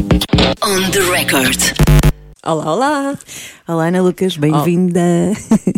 [0.00, 1.58] On the record.
[2.44, 3.18] Olá, olá!
[3.66, 5.00] Olá, Ana Lucas, bem-vinda.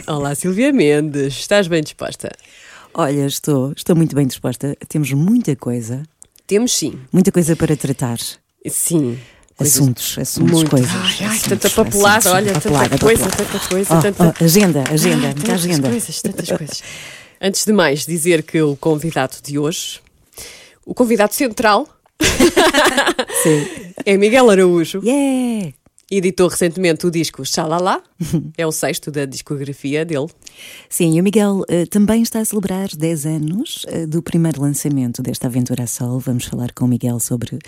[0.09, 1.35] Olá, Silvia Mendes.
[1.39, 2.29] Estás bem disposta?
[2.93, 4.77] Olha, estou, estou muito bem disposta.
[4.89, 6.03] Temos muita coisa,
[6.49, 6.99] Temos sim.
[7.13, 8.19] muita coisa para tratar.
[8.67, 9.21] Sim.
[9.57, 10.71] Coisas Assuntos, assuntos, muito.
[10.71, 10.91] coisas.
[10.91, 13.53] Ai, ai, assuntos, tanta papelada, assuntos, olha, papelada, tanta coisa, papelada.
[13.53, 14.35] tanta coisa, Oh, tanta.
[14.41, 15.89] oh, agenda, agenda, Ah, muita tantas agenda.
[15.91, 16.83] coisas, tantas coisas.
[17.41, 20.01] Antes de mais, dizer que o convidado de hoje,
[20.85, 21.87] o convidado central,
[23.43, 23.67] Sim.
[24.05, 25.01] é Miguel Araújo.
[25.05, 25.73] Yeah!
[26.11, 28.03] Editou recentemente o disco Xalala,
[28.57, 30.29] é o sexto da discografia dele.
[30.89, 35.23] Sim, e o Miguel eh, também está a celebrar 10 anos eh, do primeiro lançamento
[35.23, 36.19] desta aventura a sol.
[36.19, 37.59] Vamos falar com o Miguel sobre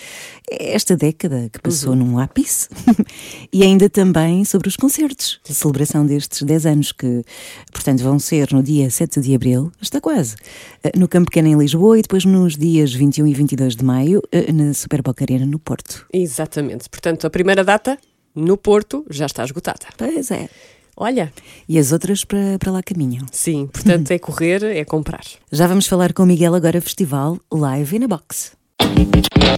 [0.51, 2.71] esta década que passou num ápice
[3.53, 7.23] e ainda também sobre os concertos, a celebração destes 10 anos que,
[7.71, 10.37] portanto, vão ser no dia 7 de abril, está quase,
[10.83, 14.23] eh, no Campo Pequeno em Lisboa e depois nos dias 21 e 22 de maio
[14.55, 16.07] na Super Boca Arena no Porto.
[16.11, 16.89] Exatamente.
[16.89, 17.99] Portanto, a primeira data,
[18.35, 19.87] no Porto, já está esgotada.
[19.97, 20.49] Pois é.
[20.97, 21.33] Olha,
[21.69, 23.25] E as outras para, para lá caminham.
[23.33, 25.23] sim, portanto é correr, é comprar.
[25.51, 28.53] Já vamos falar com o Miguel agora festival Live in a Box.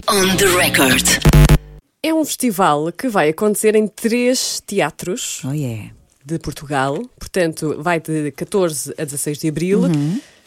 [0.09, 1.05] On the record.
[2.01, 5.91] É um festival que vai acontecer em três teatros Oh yeah.
[6.25, 7.01] de Portugal.
[7.19, 9.81] Portanto, vai de 14 a 16 de abril.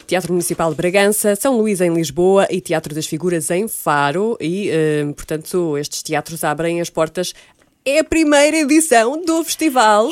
[0.05, 4.37] Teatro Municipal de Bragança, São Luís em Lisboa e Teatro das Figuras em Faro.
[4.39, 7.33] E, eh, portanto, estes teatros abrem as portas.
[7.89, 10.11] É a primeira edição do festival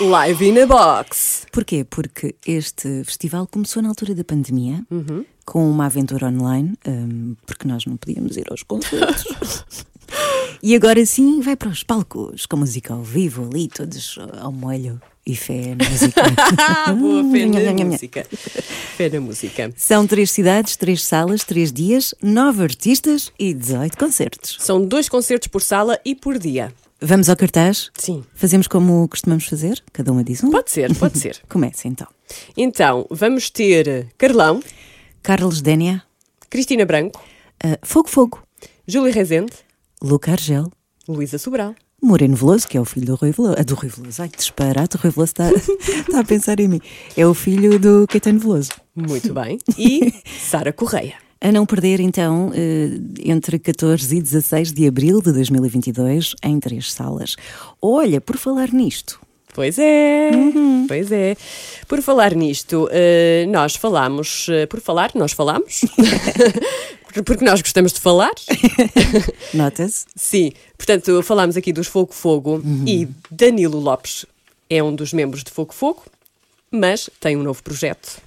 [0.00, 1.44] Live in a Box.
[1.50, 1.84] Porquê?
[1.84, 4.86] Porque este festival começou na altura da pandemia,
[5.44, 9.84] com uma aventura online, hum, porque nós não podíamos ir aos concertos.
[10.62, 15.00] e agora sim vai para os palcos, com música ao vivo ali, todos ao molho
[15.26, 16.22] e fé na música.
[16.94, 18.26] Boa, fé na música.
[18.96, 19.74] Fé na música.
[19.76, 24.58] São três cidades, três salas, três dias, nove artistas e 18 concertos.
[24.60, 26.72] São dois concertos por sala e por dia.
[27.00, 27.90] Vamos ao cartaz?
[27.94, 28.24] Sim.
[28.34, 29.82] Fazemos como costumamos fazer?
[29.92, 30.50] Cada uma diz um?
[30.50, 31.42] Pode ser, pode ser.
[31.48, 32.06] Começa então.
[32.56, 34.62] Então, vamos ter Carlão,
[35.22, 36.02] Carlos Dénia,
[36.48, 37.22] Cristina Branco,
[37.62, 38.42] ah, Fogo Fogo,
[38.86, 39.52] Júlia Rezende,
[40.02, 40.72] Luca Argel,
[41.06, 41.74] Luísa Sobral.
[42.02, 43.56] Moreno Veloso, que é o filho do Rui Veloso.
[43.58, 44.22] Ah, do Rui Veloso.
[44.22, 46.80] Ai, que disparate, o Rui Veloso está, está a pensar em mim.
[47.16, 48.70] É o filho do Caetano Veloso.
[48.94, 49.58] Muito bem.
[49.76, 51.25] E Sara Correia.
[51.40, 56.92] A não perder, então, eh, entre 14 e 16 de abril de 2022, em três
[56.92, 57.36] salas.
[57.80, 59.20] Olha, por falar nisto,
[59.56, 60.30] Pois é,
[60.86, 61.34] pois é.
[61.88, 65.80] Por falar nisto, eh, nós falamos, eh, por falar, nós falamos,
[67.24, 68.32] porque nós gostamos de falar,
[69.54, 70.52] nota-se, sim.
[70.76, 74.26] Portanto, falámos aqui dos Fogo Fogo e Danilo Lopes
[74.68, 76.04] é um dos membros de Fogo Fogo,
[76.70, 78.20] mas tem um novo projeto.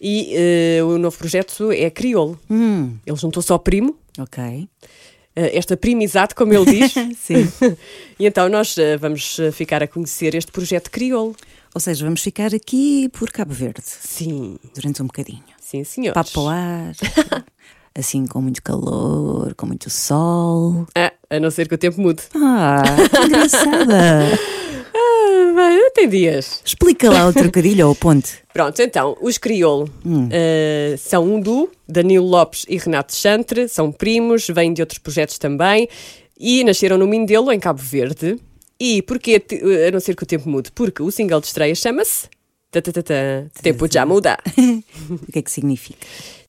[0.00, 2.38] E eh, o novo projeto é Criolo.
[2.50, 4.68] Ele juntou só primo, ok.
[5.34, 6.92] eh, esta primizade, como ele diz.
[7.18, 7.50] Sim.
[8.18, 11.34] e então nós eh, vamos ficar a conhecer este projeto Criolo.
[11.74, 15.42] Ou seja, vamos ficar aqui por Cabo Verde, Sim, durante um bocadinho.
[15.60, 16.14] sim, senhores.
[16.14, 16.92] Papo ao ar,
[17.94, 20.86] assim com muito calor, com muito sol.
[20.96, 22.22] Ah, a não ser que o tempo mude.
[22.34, 24.38] Ah, que engraçada!
[25.56, 26.60] Bem, tem dias.
[26.64, 28.38] Explica lá o trocadilho ou o ponte.
[28.52, 29.88] Pronto, então, os Criolo
[30.30, 35.38] eh, são um duo, Danilo Lopes e Renato Chantre, são primos, vêm de outros projetos
[35.38, 35.88] também
[36.38, 38.38] e nasceram no Mindelo, em Cabo Verde.
[38.78, 40.70] E porquê, te- a não ser que o tempo mude?
[40.72, 42.28] Porque o single de estreia chama-se
[43.62, 44.36] Tempo já muda.
[45.08, 46.06] O que é que significa?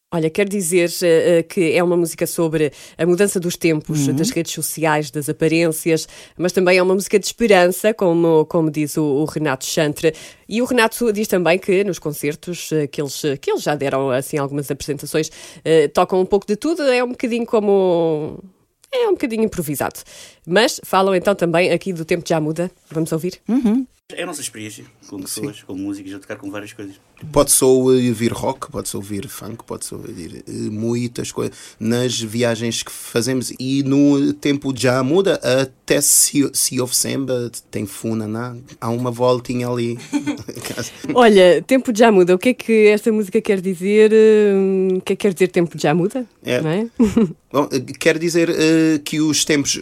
[0.09, 4.53] Olha, quer dizer eh, que é uma música sobre a mudança dos tempos, das redes
[4.53, 6.07] sociais, das aparências,
[6.37, 10.13] mas também é uma música de esperança, como, como diz o, o Renato Chantre.
[10.47, 14.09] E o Renato diz também que nos concertos eh, que eles, que eles já deram
[14.09, 15.29] assim algumas apresentações,
[15.65, 18.41] eh, tocam um pouco de tudo, é um bocadinho como.
[18.89, 19.99] É um bocadinho improvisado.
[20.47, 22.71] Mas falam então também aqui do Tempo Já Muda.
[22.89, 23.41] Vamos ouvir?
[24.15, 26.95] É a nossa experiência com pessoas, com músicas, a tocar com várias coisas.
[27.29, 32.17] Pode só ouvir rock, pode só ouvir funk, pode só ouvir eh, muitas coisas nas
[32.17, 38.55] viagens que fazemos e no tempo já muda até se, se houve samba, tem funaná,
[38.79, 39.99] há uma voltinha ali.
[41.13, 44.11] Olha, Tempo Já Muda, o que é que esta música quer dizer?
[44.95, 46.25] O que é que quer dizer Tempo Já Muda?
[46.43, 46.61] É.
[46.61, 46.87] Não é?
[47.51, 49.81] Bom, eh, quer dizer eh, que os tempos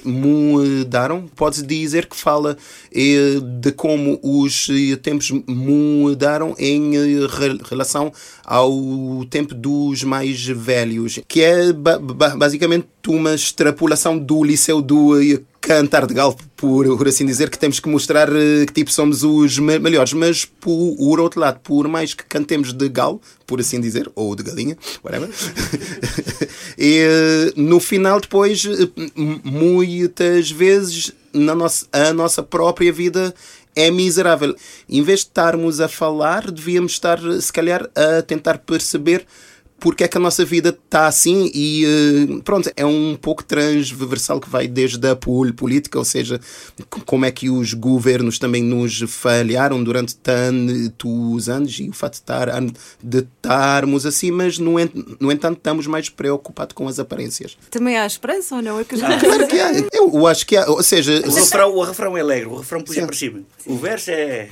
[0.59, 1.25] mudaram?
[1.35, 2.57] Pode dizer que fala
[2.93, 8.11] eh, de como os eh, tempos mudaram em eh, re- relação
[8.43, 8.71] ao
[9.29, 15.41] tempo dos mais velhos, que é ba- ba- basicamente uma extrapolação do liceu do eh,
[15.65, 19.23] cantar de galo, por, por assim dizer, que temos que mostrar eh, que tipo somos
[19.23, 20.13] os me- melhores.
[20.13, 24.43] Mas por, outro lado, por mais que cantemos de galo, por assim dizer, ou de
[24.43, 25.29] galinha, whatever,
[26.77, 28.87] e, eh, no final depois, eh,
[29.43, 33.33] muitas vezes, na nossa, a nossa própria vida
[33.75, 34.55] é miserável.
[34.87, 39.25] Em vez de estarmos a falar, devíamos estar, se calhar, a tentar perceber
[39.79, 44.39] porque é que a nossa vida está assim e eh, pronto, é um pouco transversal
[44.39, 46.39] que vai desde a pol- política, ou seja,
[47.05, 52.19] como é que os governos também nos falharam durante tantos anos e o fato de,
[52.19, 52.47] estar,
[53.03, 54.89] de estarmos assim, mas no, en-
[55.19, 57.57] no entanto estamos mais preocupados com as aparências.
[57.69, 58.79] Também há esperança ou não?
[58.79, 61.83] É que já Claro que há, eu acho que há, ou seja, O refrão, o
[61.83, 63.41] refrão é alegre, o refrão puxa para cima.
[63.65, 64.49] O verso é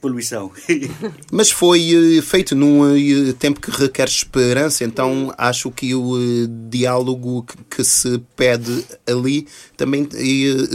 [0.00, 0.50] poluição.
[1.30, 6.46] Mas foi eh, feito num eh, tempo que requer esperança, então acho que o eh,
[6.68, 10.08] diálogo que, se pede ali também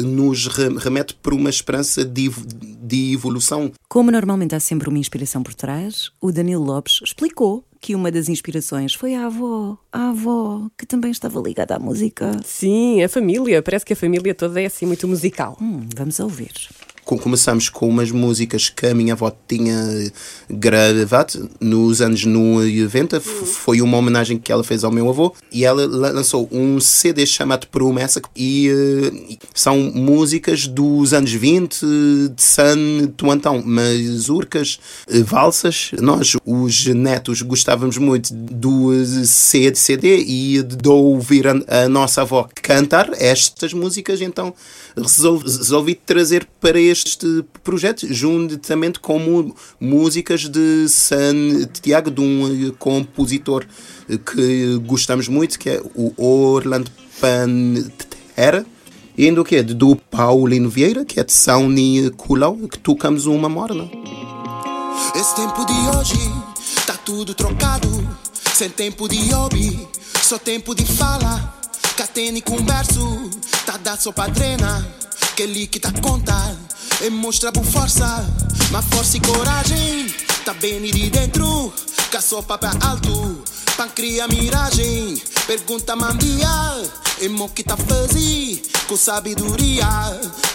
[0.04, 3.72] nos re- remete para uma esperança de evolução.
[3.88, 8.28] Como normalmente há sempre uma inspiração por trás, o Danilo Lopes explicou que uma das
[8.30, 12.32] inspirações foi a avó, a avó, que também estava ligada à música.
[12.44, 13.62] Sim, a família.
[13.62, 15.56] Parece que a família toda é assim muito musical.
[15.62, 16.52] Hum, vamos ouvir.
[17.06, 20.12] Com- Começamos com umas músicas que a minha avó tinha
[20.50, 23.18] gravado nos anos 90.
[23.18, 25.34] F- Foi uma homenagem que ela fez ao meu avô.
[25.52, 28.22] E ela la- lançou um CD chamado Promessa.
[28.36, 31.82] E eh, são músicas dos anos 20
[32.36, 33.62] de Santo Antão.
[33.64, 35.92] Mazurcas, eh, valsas.
[36.02, 38.92] Nós, os netos, gostávamos muito do
[39.26, 44.22] C- CD e de ouvir a, a nossa avó cantar estas músicas.
[44.22, 44.54] Então
[44.96, 53.66] resolvi, resolvi trazer para este projeto, juntamente com músicas de Santiago, de um eh, compositor
[54.10, 56.90] eh, que gostamos muito, que é o Orlando
[57.20, 58.66] Pantera.
[59.18, 59.64] E ainda o quê?
[59.64, 63.90] Do Paulino Vieira, que é de São Nicolau, que tocamos uma morna.
[65.16, 66.18] Esse tempo de hoje
[66.86, 67.88] tá tudo trocado.
[68.54, 69.86] Sem tempo de hobby,
[70.22, 71.65] só tempo de fala.
[71.98, 73.30] Catene converso,
[73.66, 74.86] tá dado só pra treinar.
[75.36, 76.34] Que ele que tá conta
[77.02, 78.26] e mostra com força.
[78.72, 80.08] Mas força e coragem,
[80.44, 81.74] tá bem de dentro.
[82.12, 83.42] Com a sopa pra alto,
[83.78, 85.22] pra criar miragem.
[85.48, 86.48] Pergunta mandia,
[87.22, 88.62] e mo que tá fazendo.
[88.88, 89.88] Com sabedoria,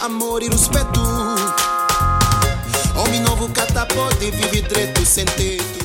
[0.02, 1.00] amor e respeito.
[2.96, 5.80] Homem novo catapode, vive direito sem teto.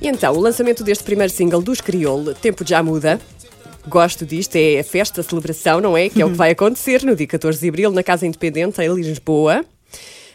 [0.00, 3.20] E então, o lançamento deste primeiro single dos Criol, Tempo Já Muda.
[3.88, 6.08] Gosto disto, é a festa, a celebração, não é?
[6.08, 8.92] Que é o que vai acontecer no dia 14 de abril na Casa Independente, em
[8.92, 9.64] Lisboa.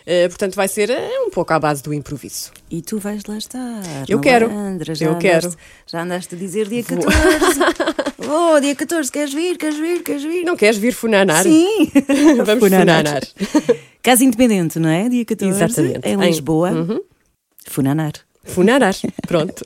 [0.07, 2.51] Eh, portanto, vai ser eh, um pouco à base do improviso.
[2.69, 3.81] E tu vais lá estar.
[4.07, 4.49] Eu quero.
[4.51, 5.55] malandra, já Eu andaste- quero.
[5.87, 6.99] Já andaste a dizer dia Vou.
[6.99, 7.59] 14.
[8.55, 10.43] oh, dia 14, queres vir, queres vir, queres vir?
[10.43, 11.41] Não queres vir funanar?
[11.43, 11.89] Sim.
[12.45, 13.03] Vamos Funanar.
[13.03, 13.21] funanar.
[14.03, 15.09] Casa Independente, não é?
[15.09, 15.63] Dia 14.
[15.63, 16.07] Exatamente.
[16.07, 17.01] Em Em- Lisboa.
[17.67, 18.13] Funanar.
[18.43, 18.93] Funanar,
[19.27, 19.65] pronto.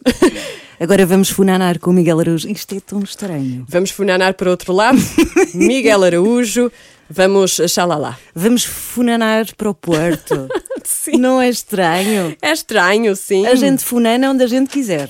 [0.79, 2.47] Agora vamos funanar com o Miguel Araújo.
[2.47, 3.65] Isto é tão estranho.
[3.67, 4.97] Vamos funanar para outro lado.
[5.53, 6.71] Miguel Araújo,
[7.09, 8.17] vamos xalala.
[8.33, 10.47] Vamos funanar para o Porto.
[10.85, 11.17] Sim.
[11.17, 12.35] Não é estranho?
[12.41, 13.45] É estranho, sim.
[13.45, 15.09] A gente funana onde a gente quiser.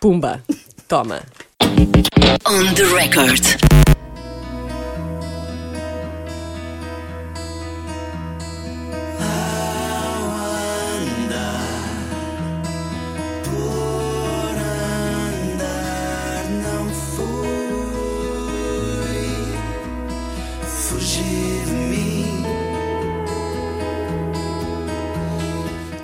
[0.00, 0.42] Pumba.
[0.86, 1.22] Toma.
[2.46, 3.95] On the record.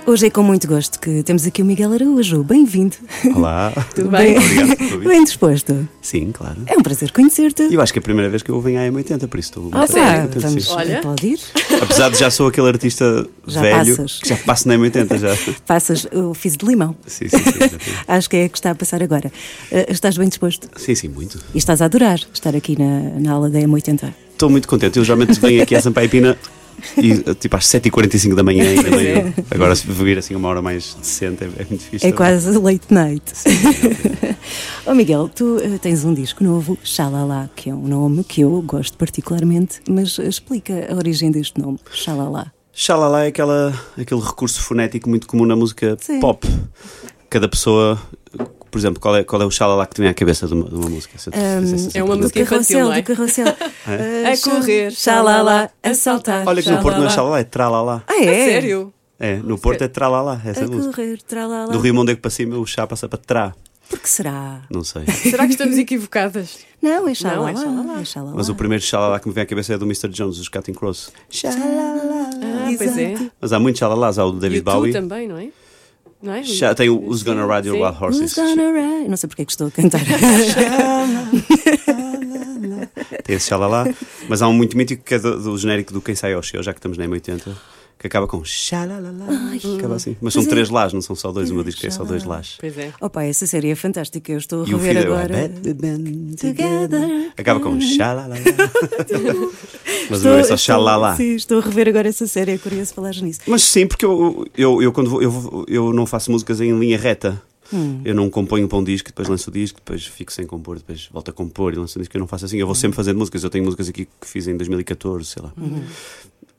[0.05, 2.43] Hoje é com muito gosto que temos aqui o Miguel Araújo.
[2.43, 2.95] Bem-vindo.
[3.33, 3.71] Olá.
[3.95, 4.37] Tudo bem?
[4.37, 5.07] Obrigado convite.
[5.07, 5.89] Bem disposto.
[6.01, 6.57] Sim, claro.
[6.67, 7.63] É um prazer conhecer-te.
[7.63, 9.49] E eu acho que é a primeira vez que eu venho à M80, por isso
[9.49, 10.69] estou Ah, muito contente, vamos.
[10.71, 10.99] Olha.
[11.01, 11.39] pode ir?
[11.81, 14.19] Apesar de já sou aquele artista Já velho passas.
[14.19, 15.37] que já passo na M80 já.
[15.65, 16.95] Passas o fiz de limão.
[17.07, 17.91] Sim, sim, sim.
[18.05, 19.31] Acho que é a que está a passar agora.
[19.71, 20.67] Eh, estás bem disposto?
[20.75, 21.39] Sim, sim, muito.
[21.55, 24.13] E estás a adorar estar aqui na, na aula da M80.
[24.33, 24.99] Estou muito contente.
[24.99, 26.37] Eu geralmente venho aqui a Sampaio Pina
[26.97, 29.33] e tipo às 7h45 da manhã ainda meio.
[29.51, 32.05] Agora se vir assim uma hora mais decente é, é muito fixe.
[32.05, 32.13] É também.
[32.13, 33.23] quase late night.
[34.85, 38.61] oh Miguel, tu eh, tens um disco novo, Xalala, que é um nome que eu
[38.61, 42.51] gosto particularmente, mas explica a origem deste nome, Xalala.
[42.71, 46.19] Xalala é aquela, aquele recurso fonético muito comum na música Sim.
[46.19, 46.47] pop.
[47.29, 48.01] Cada pessoa,
[48.73, 50.67] por exemplo, qual é, qual é o xalala que te vem à cabeça de uma,
[50.67, 51.15] de uma música?
[51.19, 53.01] Se essa é uma música infantil, carrossel, não é?
[53.01, 53.45] do carrossel.
[53.87, 54.33] É?
[54.33, 56.47] A correr, Xalala, a saltar.
[56.47, 57.15] Olha que no Porto não é Xalala.
[57.15, 58.03] xalala, é tralala.
[58.07, 58.45] Ah, A é?
[58.45, 58.93] sério?
[59.19, 60.95] É, no Porto é tralala, essa A música.
[60.95, 61.71] correr, tralala.
[61.71, 63.53] Do Rio Mondego para cima, o chá passa para trá.
[63.89, 64.61] Por que será?
[64.71, 65.05] Não sei.
[65.29, 66.57] Será que estamos equivocadas?
[66.81, 67.51] Não, é xalala.
[67.51, 68.01] é xalala.
[68.01, 68.33] é xalala.
[68.35, 70.07] Mas o primeiro xalala que me vem à cabeça é do Mr.
[70.09, 71.11] Jones, dos Cutting Cross.
[71.45, 73.15] Ah, pois é.
[73.39, 74.93] Mas há muitos xalalás, há o do David Bowie.
[74.93, 75.49] também, não é?
[76.23, 76.41] Não é?
[76.43, 77.83] Já tem o Who's Gonna Ride Your Sim.
[77.83, 78.37] Wild Horses.
[78.37, 79.09] Who's gonna ride?
[79.09, 79.99] Não sei porque é que estou a cantar.
[83.23, 83.93] Tem esse xalala.
[84.29, 86.63] Mas há um muito mítico que é do, do genérico do Quem Sai ao Show,
[86.63, 87.41] já que estamos na M80,
[88.03, 89.13] que acaba com xalalala.
[89.77, 90.17] Acaba assim.
[90.19, 91.49] Mas são três lás, não são só dois.
[91.49, 92.57] O meu disco tem só dois lás.
[92.59, 92.91] Pois é.
[92.99, 94.29] Opa, essa série é fantástica.
[94.29, 95.49] Eu estou a E rever é agora.
[96.37, 97.31] Together.
[97.37, 98.35] Acaba com xalalala.
[100.09, 101.15] Mas Estou- não é só xalala.
[101.15, 102.51] Sim, estou a rever agora essa série.
[102.51, 103.39] É curioso falar nisso.
[103.47, 106.97] Mas sim, porque eu, eu, eu quando vou, eu, eu não faço músicas em linha
[106.97, 107.41] reta.
[108.05, 111.09] Eu não componho para um disco, depois lanço o disco, depois fico sem compor, depois
[111.11, 112.15] volto a compor e lanço o disco.
[112.15, 112.57] Eu não faço assim.
[112.57, 113.43] Eu vou sempre fazendo músicas.
[113.43, 115.51] Eu tenho músicas aqui que fiz em 2014, sei lá.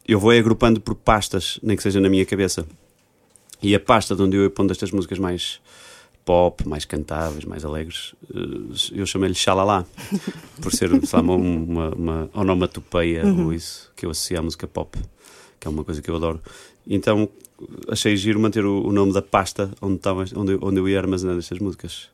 [0.06, 2.66] Eu vou agrupando por pastas, nem que seja na minha cabeça.
[3.62, 5.60] E a pasta de onde eu ia pondo estas músicas mais
[6.24, 9.86] pop, mais cantáveis, mais alegres, eh, eu chamei-lhe Xalala,
[10.60, 14.66] por ser sei lá, uma, uma, uma onomatopeia ou isso que eu associo à música
[14.66, 14.98] pop,
[15.60, 16.40] que é uma coisa que eu adoro.
[16.86, 17.28] Então
[17.88, 20.98] achei giro manter o, o nome da pasta onde, estava, onde, eu- onde eu ia
[20.98, 22.08] armazenando estas músicas.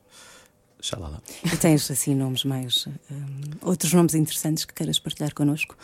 [0.81, 1.21] Xalala.
[1.45, 2.87] E tens assim nomes mais.
[3.11, 5.77] hum, outros nomes interessantes que queiras partilhar connosco?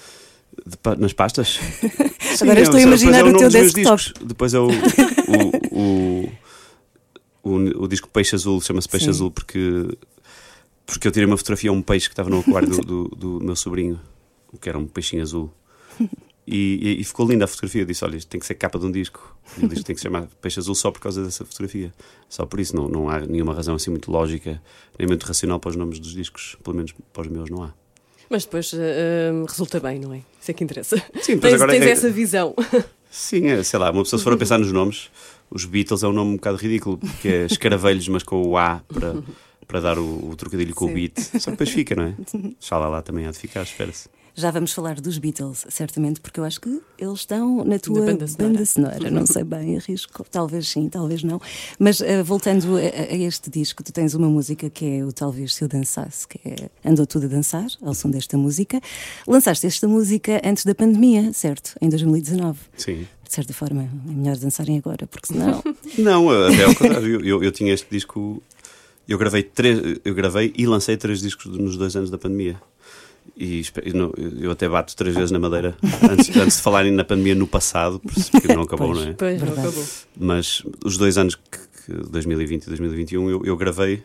[0.65, 1.59] De nas pastas?
[2.41, 4.13] Agora é, estou a depois imaginar é o nome teu desktop.
[4.25, 6.31] Depois é o, o, o,
[7.43, 9.11] o, o disco Peixe Azul, chama-se Peixe Sim.
[9.11, 9.87] Azul porque,
[10.85, 13.39] porque eu tirei uma fotografia a um peixe que estava no aquário do, do, do
[13.45, 13.99] meu sobrinho,
[14.51, 15.51] o que era um peixinho azul.
[16.49, 17.81] E, e- e ficou linda a fotografia.
[17.81, 19.35] Eu disse: Olha, tem que ser capa de um disco.
[19.57, 21.93] E o disco tem que se chamar Peixe Azul só por causa dessa fotografia.
[22.29, 22.73] Só por isso.
[22.75, 24.61] Não, não há nenhuma razão assim muito lógica,
[24.97, 26.55] nem muito racional para os nomes dos discos.
[26.63, 27.73] Pelo menos para os meus, não há.
[28.29, 30.21] Mas depois hum, resulta bem, não é?
[30.41, 30.97] Isso é que interessa.
[31.21, 32.53] Sim, tens agora tens é- essa visão.
[33.09, 35.09] Sim, é, sei lá, uma pessoa se for a pensar nos nomes,
[35.49, 38.81] os Beatles é um nome um bocado ridículo, porque é escaravelhos, mas com o A
[38.87, 39.15] para,
[39.65, 40.93] para dar o, o trocadilho com o Sim.
[40.93, 41.17] beat.
[41.19, 42.13] Só que depois fica, não é?
[42.59, 44.09] Xalala também há de ficar, espera-se.
[44.39, 48.27] Já vamos falar dos Beatles, certamente, porque eu acho que eles estão na tua banda
[48.27, 48.65] sonora.
[48.67, 49.09] sonora.
[49.09, 50.23] Não sei bem, arrisco.
[50.29, 51.41] Talvez sim, talvez não.
[51.79, 55.55] Mas eh, voltando a, a este disco, tu tens uma música que é o Talvez
[55.55, 58.79] Se Eu Dançasse, que é Andou Tudo a Dançar, ao som desta música.
[59.27, 61.73] Lançaste esta música antes da pandemia, certo?
[61.81, 62.59] Em 2019.
[62.77, 63.07] Sim.
[63.27, 65.63] De certa forma, é melhor dançarem agora, porque senão.
[65.97, 68.39] Não, até ao contrário, eu, eu, eu tinha este disco,
[69.07, 72.61] eu gravei, três, eu gravei e lancei três discos nos dois anos da pandemia.
[73.39, 73.63] E
[74.39, 75.77] eu até bato três vezes na madeira
[76.09, 79.05] antes, antes de falarem na pandemia no passado, porque não acabou, Pois.
[79.05, 79.13] não é?
[79.13, 79.85] Pois, não acabou.
[80.19, 84.01] Mas os dois anos, que, que 2020 e 2021, eu, eu gravei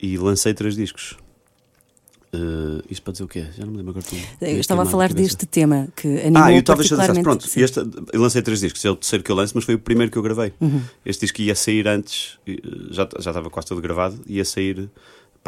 [0.00, 1.16] e lancei três discos.
[2.34, 3.46] Uh, isto para dizer o quê?
[3.56, 4.04] Já não me lembro agora.
[4.06, 4.20] tudo.
[4.42, 6.88] Eu estava a falar deste tema que animou Ah, eu dançasse.
[6.90, 7.22] particularmente.
[7.22, 7.62] Pronto, Sim.
[7.62, 7.78] este,
[8.12, 8.84] eu lancei três discos.
[8.84, 10.52] É o terceiro que eu lanço, mas foi o primeiro que eu gravei.
[10.60, 10.82] Uhum.
[11.06, 12.58] Este disco ia sair antes, eh,
[12.90, 14.90] já, já estava quase todo gravado, ia sair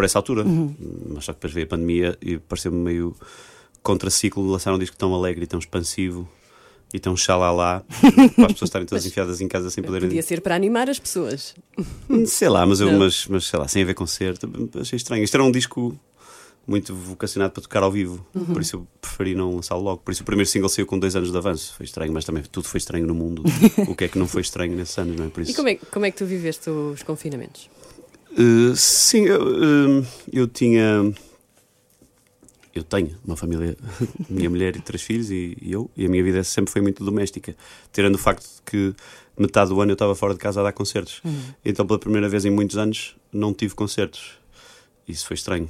[0.00, 0.44] para essa altura.
[0.44, 0.74] Uhum.
[1.14, 3.14] Mas só que depois veio a pandemia e pareceu-me meio
[3.82, 6.26] contraciclo de lançar um disco tão alegre e tão expansivo
[6.92, 7.84] e tão xalala
[8.34, 10.08] para as pessoas estarem todas enfiadas em casa sem poderem.
[10.08, 11.54] Podia ser para animar as pessoas.
[12.26, 15.22] Sei lá, mas, eu, mas, mas sei lá, sem haver concerto, achei estranho.
[15.22, 15.94] Isto era um disco
[16.66, 18.44] muito vocacionado para tocar ao vivo, Uhum.
[18.46, 20.02] por isso eu preferi não lançá-lo logo.
[20.04, 21.74] Por isso o primeiro single saiu com dois anos de avanço.
[21.76, 23.42] Foi estranho, mas também tudo foi estranho no mundo.
[23.88, 25.28] o que é que não foi estranho nesses anos, não é?
[25.28, 27.68] Por isso, E como é, como é que tu viveste os confinamentos?
[28.32, 31.12] Uh, sim, eu, uh, eu tinha.
[32.72, 33.76] Eu tenho uma família,
[34.30, 37.04] minha mulher e três filhos, e, e eu, e a minha vida sempre foi muito
[37.04, 37.56] doméstica.
[37.92, 38.94] Tirando o facto de que
[39.36, 41.20] metade do ano eu estava fora de casa a dar concertos.
[41.64, 44.38] Então, pela primeira vez em muitos anos, não tive concertos.
[45.08, 45.68] Isso foi estranho.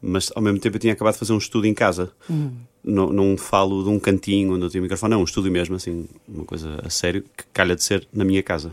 [0.00, 2.10] Mas ao mesmo tempo eu tinha acabado de fazer um estudo em casa.
[2.82, 6.08] Não, não falo de um cantinho onde eu tinha microfone, não, um estúdio mesmo, assim,
[6.26, 8.72] uma coisa a sério, que calha de ser na minha casa.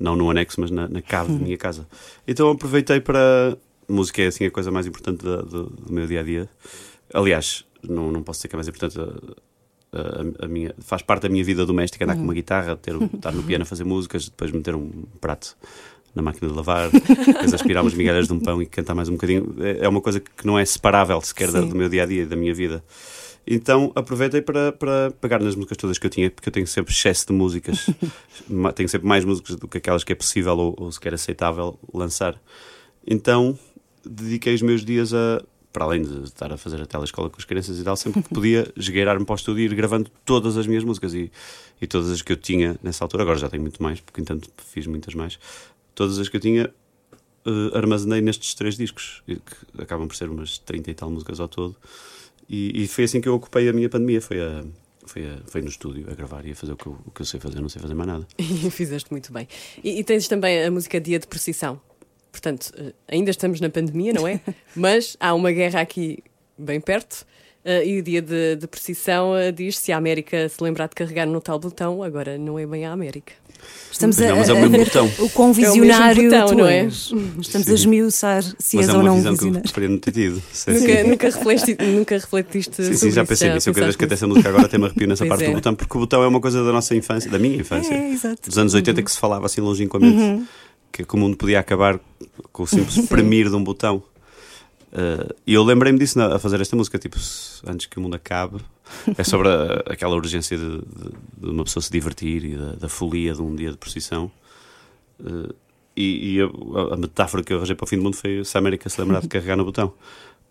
[0.00, 1.86] Não no anexo, mas na, na cave da minha casa.
[2.26, 3.56] Então aproveitei para.
[3.88, 6.48] Música é assim a coisa mais importante da- do, do meu dia a dia.
[7.12, 8.98] Aliás, não, não posso dizer que é mais importante.
[9.00, 12.94] A, a- a minha, faz parte da minha vida doméstica andar com uma guitarra, ter,
[13.02, 14.90] estar no piano a fazer músicas, depois meter um
[15.20, 15.56] prato
[16.14, 19.12] na máquina de lavar, depois aspirar umas migalhas de um pão e cantar mais um
[19.12, 19.54] bocadinho.
[19.60, 22.22] É é uma coisa que não é separável sequer da- do meu dia a dia
[22.22, 22.84] e da minha vida.
[23.50, 26.92] Então aproveitei para, para pegar nas músicas todas que eu tinha, porque eu tenho sempre
[26.92, 27.86] excesso de músicas,
[28.76, 32.38] tenho sempre mais músicas do que aquelas que é possível ou, ou sequer aceitável lançar.
[33.06, 33.58] Então
[34.04, 37.44] dediquei os meus dias a, para além de estar a fazer a telescola com as
[37.44, 40.66] crianças e tal, sempre que podia, esgueirar-me para o estúdio e ir gravando todas as
[40.66, 41.32] minhas músicas e,
[41.80, 43.22] e todas as que eu tinha nessa altura.
[43.22, 45.38] Agora já tenho muito mais, porque entanto fiz muitas mais.
[45.94, 46.70] Todas as que eu tinha
[47.46, 49.40] eh, armazenei nestes três discos, que
[49.80, 51.76] acabam por ser umas 30 e tal músicas ao todo.
[52.48, 54.20] E, e foi assim que eu ocupei a minha pandemia.
[54.20, 54.64] Foi, a,
[55.06, 57.22] foi, a, foi no estúdio a gravar e a fazer o que, eu, o que
[57.22, 58.26] eu sei fazer, não sei fazer mais nada.
[58.38, 59.46] E fizeste muito bem.
[59.82, 61.80] E, e tens também a música Dia de Procissão.
[62.32, 64.40] portanto, eh, ainda estamos na pandemia, não é?
[64.74, 66.18] Mas há uma guerra aqui
[66.56, 67.26] bem perto.
[67.64, 70.94] Uh, e o dia de, de precisão uh, diz se a América se lembrar de
[70.94, 73.34] carregar no tal botão, agora não é bem a América.
[73.90, 75.10] Estamos Não, a, mas é o mesmo botão.
[75.18, 76.84] o quão visionário botão, não é?
[77.40, 79.62] Estamos a esmiuçar se Mas és é ou uma não visão que eu visionário.
[79.62, 80.42] gostaria de ter tido.
[80.52, 81.08] Sim, Nunca, sim.
[81.10, 83.68] nunca, refletiste, nunca refletiste Sim, sobre sim, já pensei nisso.
[83.70, 85.48] Eu cada vez que até essa música agora até me arrepio nessa Pois parte é.
[85.48, 87.92] do botão, porque o botão é uma coisa da nossa infância, da minha infância.
[87.92, 88.48] É, exato.
[88.48, 90.44] Dos anos 80 que se falava assim longínquamente
[90.92, 91.98] que, que o mundo podia acabar
[92.52, 94.02] com o simples premir de um botão.
[94.92, 97.16] Uh, e eu lembrei-me disso na- a fazer esta música, tipo,
[97.66, 98.58] antes que o mundo acabe.
[99.18, 102.88] É sobre a- aquela urgência de, de- de uma pessoa se divertir e da, da
[102.88, 104.30] folia de um dia de procissão.
[105.20, 105.54] Uh,
[105.96, 108.56] e e a, a metáfora que eu arranjei para o fim do mundo foi se
[108.56, 109.92] a América se lembrar de carregar no botão.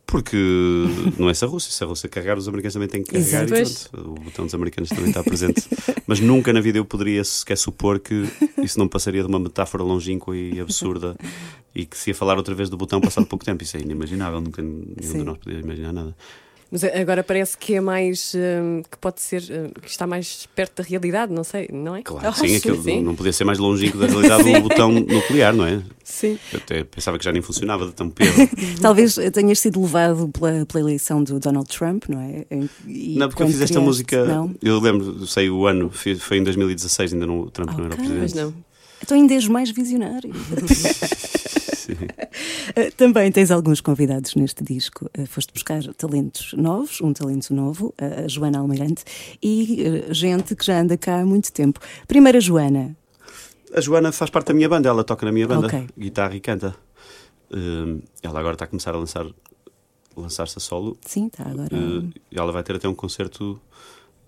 [0.08, 0.38] Porque
[1.20, 3.58] não é se a Rússia, se a Rússia carregar, os americanos também têm que carregar
[3.58, 3.90] e Exato.
[3.92, 4.12] pronto.
[4.12, 5.68] O botão dos americanos também está presente.
[6.08, 8.24] Mas nunca na vida eu poderia sequer supor que
[8.64, 11.14] isso não passaria de uma metáfora longínqua e absurda
[11.76, 13.62] e que se ia falar outra vez do botão passado pouco tempo.
[13.64, 15.18] Isso é inimaginável, nunca nenhum Sim.
[15.20, 16.16] de nós podia imaginar nada.
[16.72, 18.34] Mas agora parece que é mais.
[18.36, 19.42] hum, que pode ser.
[19.44, 22.02] hum, que está mais perto da realidade, não sei, não é?
[22.02, 23.02] Claro, sim, acho, aquilo sim.
[23.02, 25.82] não podia ser mais longínquo da realidade do botão nuclear, não é?
[26.04, 26.38] Sim.
[26.52, 28.32] Eu até pensava que já nem funcionava de tão peso.
[28.82, 32.46] Talvez tenhas sido levado pela, pela eleição do Donald Trump, não é?
[32.86, 34.54] E não, porque eu fiz esta criaste- música, Não?
[34.62, 38.20] eu lembro, sei o ano, foi em 2016, ainda não, o Trump não era presidente.
[38.22, 38.54] Mas não.
[39.08, 40.34] Então ainda és mais visionário.
[42.98, 45.10] Também tens alguns convidados neste disco.
[45.18, 49.06] Uh, Foste buscar talentos novos, um talento novo, uh, a Joana Almirante,
[49.42, 51.80] e uh, gente que já anda cá há muito tempo.
[52.06, 52.98] Primeira Joana,
[53.74, 55.88] A Joana faz parte da minha banda, ela toca na minha banda, Ok.
[55.98, 56.76] guitarra e canta.
[58.22, 59.26] Ela agora está a começar a lançar
[60.18, 60.98] lançar-se a solo.
[61.06, 61.70] sim, está agora.
[61.74, 63.58] E ela vai ter até um concerto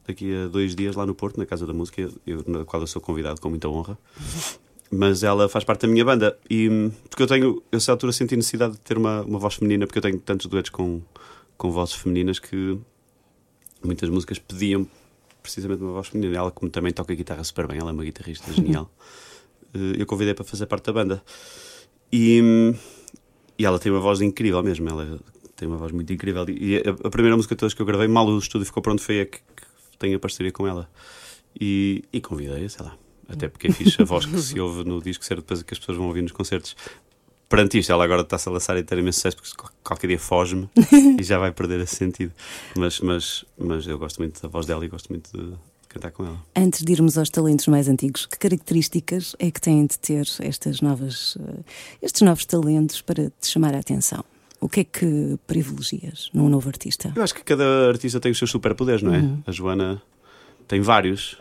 [0.07, 2.87] daqui a dois dias lá no Porto, na Casa da Música, eu, na qual eu
[2.87, 3.97] sou convidado com muita honra.
[4.91, 8.35] Mas ela faz parte da minha banda e porque eu tenho, eu nessa altura senti
[8.35, 11.01] necessidade de ter uma, uma voz feminina, porque eu tenho tantos duetos com,
[11.57, 12.79] com vozes femininas que
[13.83, 14.87] muitas músicas pediam
[15.43, 16.37] precisamente uma voz feminina.
[16.37, 18.91] Ela, como também toca guitarra super bem, ela é uma guitarrista genial.
[19.75, 21.23] Uh, eu convidei para fazer parte da banda.
[22.11, 22.73] E,
[23.57, 25.19] e ela tem uma voz incrível mesmo, ela
[25.55, 26.45] tem uma voz muito incrível.
[26.49, 29.21] E a, a primeira música todas que eu gravei, mal o estúdio ficou pronto, foi
[29.21, 30.89] a que, que tenho a parceria com ela.
[31.59, 32.97] E, e convidei-a, sei lá.
[33.29, 35.79] Até porque é fixe a voz que se ouve no disco ser depois que as
[35.79, 36.75] pessoas vão ouvir nos concertos.
[37.47, 40.19] Perante isto, ela agora está-se a lançar e ter imenso sucesso porque qual- qualquer dia
[40.19, 40.69] foge-me
[41.19, 42.31] e já vai perder esse sentido.
[42.77, 45.53] Mas, mas, mas eu gosto muito da voz dela e gosto muito de
[45.87, 46.37] cantar com ela.
[46.55, 50.81] Antes de irmos aos talentos mais antigos, que características é que têm de ter estas
[50.81, 51.65] novas, uh,
[52.03, 54.23] estes novos talentos para te chamar a atenção?
[54.61, 57.11] O que é que privilegias num novo artista?
[57.15, 59.23] Eu acho que cada artista tem os seus superpoderes, não é?
[59.47, 60.01] A Joana
[60.69, 61.35] tem vários: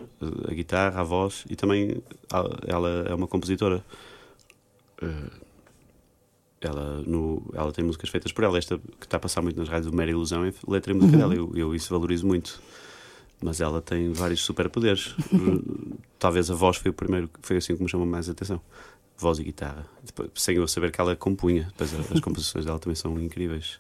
[0.49, 2.03] a guitarra, a voz e também
[2.67, 3.85] ela é uma compositora.
[5.01, 5.31] Eh,
[6.61, 8.59] Ela, no, ela tem músicas feitas por ela.
[8.59, 11.17] Esta que está a passar muito nas rádios, o Mera Ilusão, é letra e música
[11.17, 11.33] dela.
[11.33, 12.61] Eu, eu isso valorizo muito.
[13.41, 15.15] Mas ela tem vários superpoderes.
[16.19, 18.61] Talvez a voz foi o primeiro, foi assim que me chamou mais a atenção.
[19.17, 19.87] Voz e guitarra.
[20.05, 21.65] Depois, sem eu saber que ela compunha.
[21.69, 23.79] Depois as composições dela também são incríveis.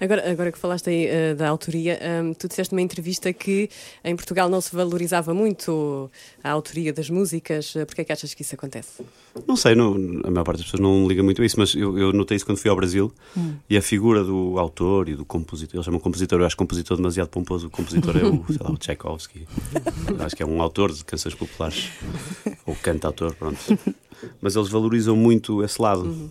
[0.00, 3.68] Agora, agora que falaste aí eh, da autoria, hum, tu disseste numa entrevista que
[4.02, 6.10] em Portugal não se valorizava muito
[6.42, 7.76] a autoria das músicas.
[7.76, 9.02] Eh, Porquê é que achas que isso acontece?
[9.46, 9.92] Não sei, não,
[10.24, 12.46] a maior parte das pessoas não liga muito a isso, mas eu, eu notei isso
[12.46, 13.12] quando fui ao Brasil
[13.68, 17.28] e a figura do autor e do compositor, eles chamam compositor, eu acho compositor demasiado
[17.28, 19.46] pomposo, o compositor é o, sei lá, o Tchaikovsky,
[20.18, 21.90] acho que é um autor de canções populares,
[22.66, 23.58] ou canta-autor, pronto.
[24.40, 26.30] Mas eles valorizam muito esse lado.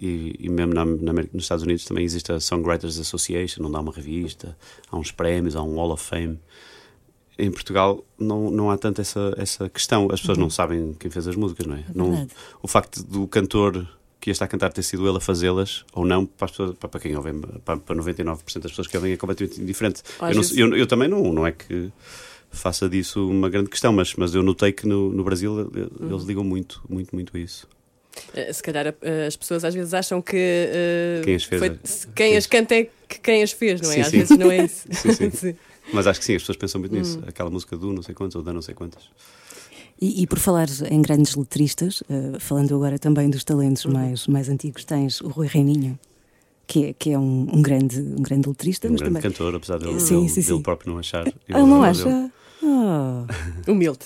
[0.00, 3.80] E, e mesmo na, na nos Estados Unidos também existe a Songwriters Association, onde há
[3.80, 4.56] uma revista,
[4.90, 6.38] há uns prémios, há um Hall of Fame
[7.38, 10.08] em Portugal não, não há tanto essa, essa questão.
[10.10, 11.84] As pessoas não sabem quem fez as músicas, não é?
[11.94, 12.30] não, verdade.
[12.62, 13.86] o facto do cantor
[14.18, 16.74] que ia estar a cantar ter sido ele a fazê-las ou não, para, as pessoas,
[16.78, 17.32] para, para quem ouve,
[17.64, 20.02] para, para 99% das pessoas que ouvem é completamente indiferente.
[20.18, 21.92] Às Eu, não- eu- eu também não, não é que
[22.50, 26.22] faça disso uma grande questão, mas, mas eu notei que no, no Brasil eh, eles
[26.24, 27.68] ligam muito, muito, muito a isso.
[28.34, 31.68] Eh, Se calhar eh, as pessoas às vezes acham que eh, Quem as fez foi-
[31.70, 33.94] é- quem as canta é que quem as fez, não é?
[33.94, 34.18] Sim, às sim.
[34.18, 34.86] vezes não é isso.
[34.92, 35.54] Sim, sim.
[35.92, 37.22] Mas acho que sim, as pessoas pensam muito nisso.
[37.26, 39.02] Aquela música do não sei quantos ou da não sei quantas.
[40.00, 44.48] E, e por falar em grandes letristas, uh, falando agora também dos talentos mais, mais
[44.48, 45.98] antigos, tens o Rui Reininho,
[46.66, 49.30] que é, que é um, um grande, um grande letrista, um mas grande também.
[49.30, 50.62] cantor, apesar dele, Sim, dele, sim, dele sim.
[50.62, 51.26] próprio não achar.
[51.50, 51.86] Ah, não dele.
[51.90, 52.30] acha?
[52.62, 53.26] Ah.
[53.68, 54.00] Humilde.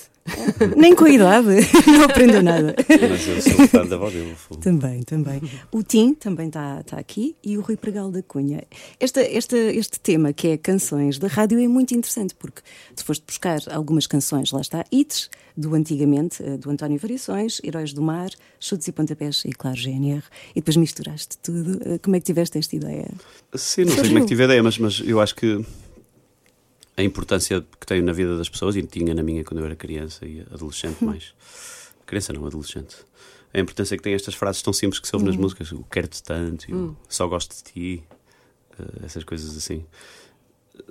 [0.77, 1.47] Nem com a idade,
[1.87, 2.75] não aprendeu nada.
[2.87, 4.13] Mas eu sou fã da voz.
[4.61, 5.41] Também, também.
[5.71, 8.63] O Tim também está tá aqui e o Rui Pregal da Cunha.
[8.99, 12.61] Esta, esta, este tema, que é canções da rádio, é muito interessante porque
[12.95, 17.93] tu foste buscar algumas canções, lá está, hits do antigamente, eh, do António Variações, Heróis
[17.93, 18.29] do Mar,
[18.59, 21.79] Chutes e Pontapés e, claro, GNR, e depois misturaste tudo.
[21.83, 23.09] Eh, Como é que tiveste esta ideia?
[23.55, 25.63] Sim, não sei como é que tive a ideia, mas, mas eu acho que
[26.97, 29.75] a importância que tenho na vida das pessoas, e tinha na minha quando eu era
[29.75, 31.33] criança e adolescente mais.
[32.05, 32.97] Criança não, adolescente.
[33.53, 35.71] A importância que tem estas frases tão simples que se ouve nas músicas.
[35.71, 38.03] O quero-te tanto, o só gosto de ti,
[38.79, 39.85] eh, essas coisas assim.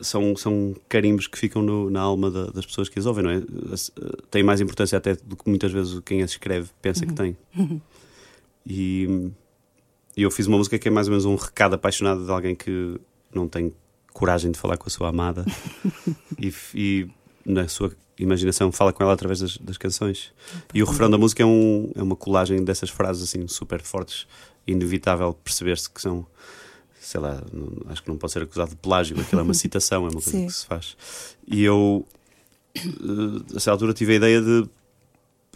[0.03, 3.31] São, são carimbos que ficam no- na alma da- das pessoas que as ouvem, não
[3.31, 3.37] é?
[3.39, 7.37] Eh, Tem mais importância até do que muitas vezes quem as escreve pensa que tem.
[8.67, 9.31] E,
[10.17, 12.55] e eu fiz uma música que é mais ou menos um recado apaixonado de alguém
[12.55, 13.01] que
[13.35, 13.73] não tem
[14.13, 15.45] coragem de falar com a sua amada
[16.39, 17.09] e, e
[17.45, 20.33] na sua imaginação fala com ela através das, das canções.
[20.75, 24.27] E o refrão da música é, um, é uma colagem dessas frases assim super fortes,
[24.67, 26.27] inevitável perceber-se que são,
[27.01, 30.05] sei lá, não- acho que não pode ser acusado de plágio, aquilo é uma citação,
[30.07, 30.47] é uma coisa Sim.
[30.47, 30.97] que se faz.
[31.47, 32.07] E eu,
[32.77, 32.81] eh,
[33.55, 34.69] a essa altura, tive a ideia de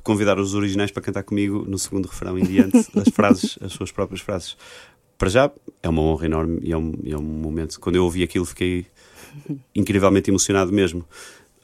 [0.02, 3.92] convidar os originais para cantar comigo no segundo refrão em diante, as frases, as suas
[3.92, 4.56] próprias frases.
[5.18, 5.50] Para já,
[5.84, 7.78] é uma honra enorme e é um, é um momento.
[7.78, 8.86] Quando eu ouvi aquilo, fiquei
[9.76, 11.04] incrivelmente emocionado mesmo.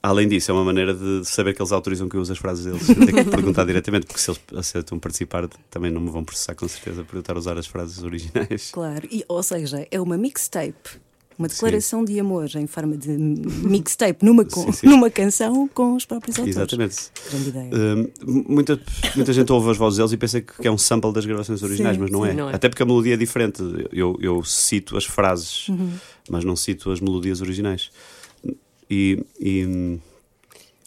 [0.03, 2.65] Além disso, é uma maneira de saber que eles autorizam que eu use as frases
[2.65, 2.89] deles.
[2.89, 6.55] Eu tenho que perguntar diretamente, porque se eles aceitam participar, também não me vão processar
[6.55, 8.71] com certeza por eu estar a usar as frases originais.
[8.73, 11.01] Claro, e, ou seja, é uma mixtape.
[11.41, 14.87] Uma declaração de amor em forma de mixtape numa, Sim, sim.
[14.91, 16.57] numa canção com os próprios autores.
[16.57, 16.97] Exatamente.
[17.31, 17.71] Grande ideia.
[17.75, 18.09] Hum,
[18.47, 18.79] muita,
[19.17, 21.97] muita gente ouve as vozes deles e pensa que é um sample das gravações originais,
[21.97, 22.35] Sim, mas não, sim, é.
[22.35, 22.55] não é.
[22.55, 23.63] Até porque a melodia é diferente.
[23.91, 25.91] Eu, eu cito as frases, Uhum.
[26.29, 27.91] mas não cito as melodias originais.
[28.91, 29.99] E, e-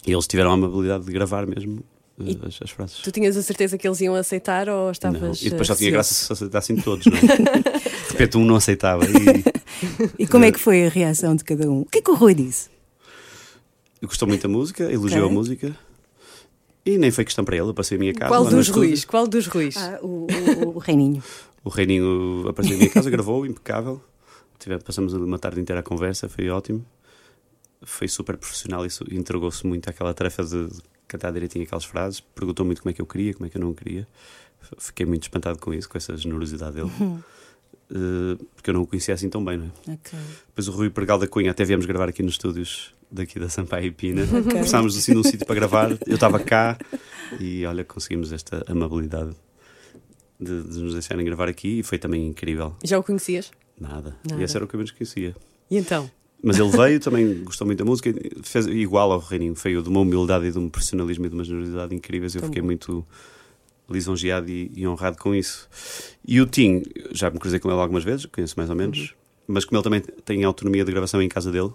[0.05, 1.83] e eles tiveram a amabilidade de gravar mesmo uh,
[2.19, 2.97] as, as frases.
[2.99, 5.21] Tu tinhas a certeza que eles iam aceitar ou estavas.
[5.21, 5.47] Não.
[5.47, 7.21] E depois só eh, tinha graça se aceitassem todos, não é?
[8.03, 9.03] De repente um não aceitava.
[9.05, 9.63] E
[10.19, 11.81] E como é que foi a reação de cada um?
[11.81, 12.71] O que é que o Rui disse?
[14.05, 15.31] gostou muito da música, elogiou Ok.
[15.31, 15.77] a música.
[16.85, 18.29] E nem foi questão para ele, eu passei a minha casa.
[18.29, 18.67] Qual dos.
[18.67, 19.05] Ruís?
[19.05, 19.77] Qual dos Ruís?
[19.77, 20.27] Ah, o,
[20.65, 21.23] o, o Reininho.
[21.63, 24.01] O Reininho apareceu em minha casa, gravou, impecável.
[24.59, 26.85] Tive, passamos uma tarde inteira a conversa, foi ótimo.
[27.81, 30.81] Foi super profissional e entregou-se muito àquela tarefa de, de
[31.13, 32.19] cantar direitinho aquelas frases.
[32.19, 34.07] Perguntou muito como é que eu queria, como é que eu não queria.
[34.77, 36.91] Fiquei muito espantado com isso, com essa generosidade dele.
[37.91, 39.91] Eh, porque eu não o conhecia assim tão bem, não é?
[39.93, 40.17] Ok.
[40.47, 43.87] Depois o Rui Pergal da Cunha, até viemos gravar aqui nos estúdios daqui da Sampaio
[43.87, 44.25] e Pina.
[44.25, 46.77] Começámos assim num sítio para gravar, eu estava cá
[47.39, 49.35] e olha, conseguimos esta amabilidade
[50.39, 52.75] de, de nos deixarem gravar aqui e foi também incrível.
[52.83, 53.51] Já o conhecias?
[53.79, 54.15] Nada.
[54.27, 54.41] Nada.
[54.41, 55.35] E esse era o que eu menos conhecia.
[55.69, 56.09] E então?
[56.43, 60.01] Mas ele veio, também gostou muito da música, fez igual ao Reininho, foi de uma
[60.01, 62.35] humildade e de um profissionalismo e de uma generosidade incríveis.
[62.35, 62.65] Eu Tão fiquei bom.
[62.67, 63.05] muito
[63.89, 65.69] lisonjeado e, e honrado com isso.
[66.27, 69.07] E o Tim, já me cruzei com ele algumas vezes, conheço mais ou menos, Uhum.
[69.55, 71.71] mas como ele também tem autonomia de gravação em casa dele,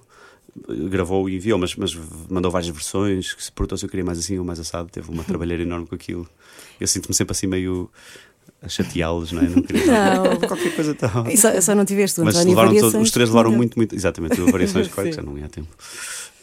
[0.91, 1.97] gravou e enviou, mas, mas
[2.29, 5.11] mandou várias versões, que se perguntou se eu queria mais assim ou mais assado, teve
[5.11, 6.27] uma trabalheira enorme com aquilo.
[6.81, 7.91] Eu sinto-me sempre assim meio
[8.61, 9.49] a chateá-los, não é?
[9.49, 10.37] Não queria Não.
[10.41, 11.27] qualquer coisa tal.
[11.29, 13.95] E só, só não tiveste o Mas levaram todos- os três levaram muito, muito.
[13.95, 15.69] Exatamente, variações, claro que já não ia a tempo.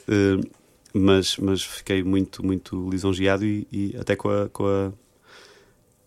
[0.08, 0.50] Uh,
[0.94, 4.94] mas, mas fiquei muito, muito lisonjeado e, e até com, a, com, a,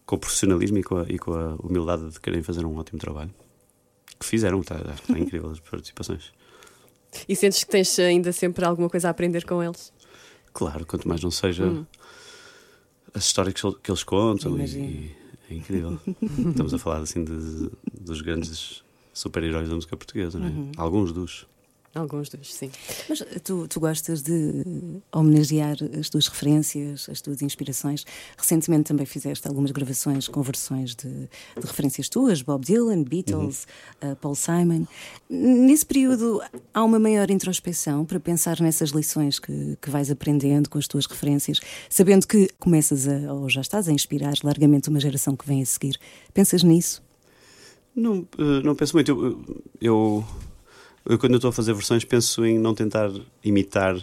[0.06, 2.98] com o profissionalismo e com, a, e com a humildade de querem fazer um ótimo
[2.98, 3.30] trabalho.
[4.18, 6.32] Que fizeram, está, acho que está incrível as participações.
[7.28, 9.92] E sentes que tens ainda sempre alguma coisa a aprender com eles?
[10.54, 11.84] Claro, quanto mais não seja Hum.
[13.14, 14.84] as histórias que, que eles contam, e, Imagino.
[14.84, 15.16] e
[15.50, 15.98] é incrível.
[16.48, 18.82] Estamos a falar assim de, dos grandes
[19.12, 20.50] super-heróis da música portuguesa, não é?
[20.50, 20.72] Uhum.
[20.76, 21.46] Alguns dos.
[21.98, 22.70] Alguns dos, sim.
[23.08, 24.62] Mas tu, tu gostas de
[25.12, 28.04] homenagear as tuas referências, as tuas inspirações.
[28.36, 33.66] Recentemente também fizeste algumas gravações com versões de, de referências tuas, Bob Dylan, Beatles,
[34.00, 34.86] uh, Paul Simon.
[35.28, 36.40] Nesse período
[36.72, 41.04] há uma maior introspecção para pensar nessas lições que, que vais aprendendo com as tuas
[41.06, 41.58] referências,
[41.90, 45.66] sabendo que começas a, ou já estás a inspirar largamente uma geração que vem a
[45.66, 45.98] seguir.
[46.32, 47.02] Pensas nisso?
[47.98, 49.10] Não, eh, não penso muito.
[49.10, 50.24] Eu, eu,
[51.08, 53.10] eu, quando eu estou a fazer versões, penso em não tentar
[53.42, 53.96] imitar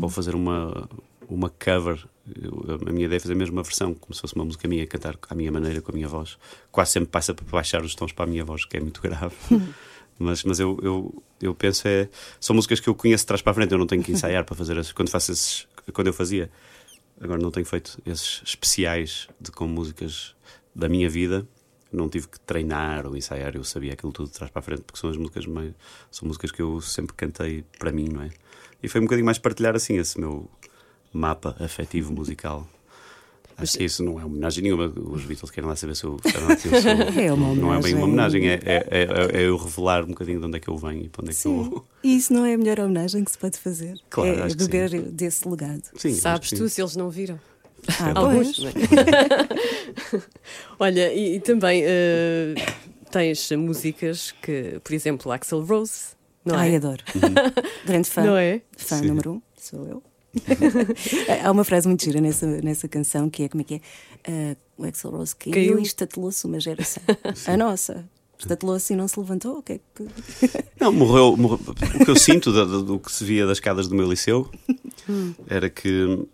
[0.00, 0.88] ou fazer uma,
[1.28, 2.04] uma cover.
[2.40, 4.86] Eu- a minha ideia é fazer mesmo uma versão, como se fosse uma música minha,
[4.86, 6.38] cantar à minha maneira, com a minha voz.
[6.70, 9.34] Quase sempre passa para baixar os tons para a minha voz, que é muito grave.
[10.18, 12.08] mas mas eu, eu, eu penso é.
[12.40, 14.44] São músicas que eu conheço de trás para a frente, eu não tenho que ensaiar
[14.44, 15.66] para fazer as, quando faço esses.
[15.92, 16.48] Quando eu fazia.
[17.20, 20.34] Agora não tenho feito esses especiais de com músicas
[20.74, 21.46] da minha vida.
[21.92, 24.82] Não tive que treinar ou ensaiar, eu sabia aquilo tudo de trás para a frente,
[24.82, 25.72] porque são as músicas mais,
[26.10, 28.30] são músicas que eu sempre cantei para mim, não é?
[28.82, 30.48] E foi um bocadinho mais partilhar assim esse meu
[31.12, 32.66] mapa afetivo musical.
[33.56, 34.86] Acho que isso não é homenagem nenhuma.
[34.86, 37.20] Os Beatles querem lá saber se eu, se eu eu sou.
[37.20, 38.40] É uma Não é bem uma homenagem.
[38.40, 41.04] homenagem, é, é, é, é eu revelar um bocadinho de onde é que eu venho
[41.04, 41.70] e para onde é que eu Sim.
[41.70, 41.86] vou.
[42.02, 43.94] E isso não é a melhor homenagem que se pode fazer.
[44.08, 45.82] Claro, é beber desse legado.
[45.94, 46.68] Sim, Sabes tu sim.
[46.68, 47.38] se eles não viram?
[48.00, 48.58] Ah, Alguns.
[48.64, 48.72] é?
[50.78, 52.54] Olha, e, e também eh,
[53.10, 56.14] tens músicas que, por exemplo, Axel Rose,
[56.44, 56.76] não Ai, é?
[56.76, 57.02] adoro.
[57.86, 58.22] Grande fã.
[58.24, 58.60] Não é?
[58.76, 59.06] Fã Sim.
[59.06, 60.02] número um, sou eu.
[61.44, 63.80] Há uma frase muito gira nessa, nessa canção que é como é que é?
[64.26, 65.78] Ah, o Axel Rose caiu, Caiu.
[65.78, 67.02] e estatelou-se uma geração.
[67.46, 68.04] A nossa.
[68.38, 69.58] Estatelou-se e não se levantou.
[69.58, 70.08] O que é que.
[70.80, 71.60] Não, morreu, morreu-
[72.00, 74.50] O que eu sinto da- do, que se via das escadas do meu liceu
[75.46, 76.26] era que.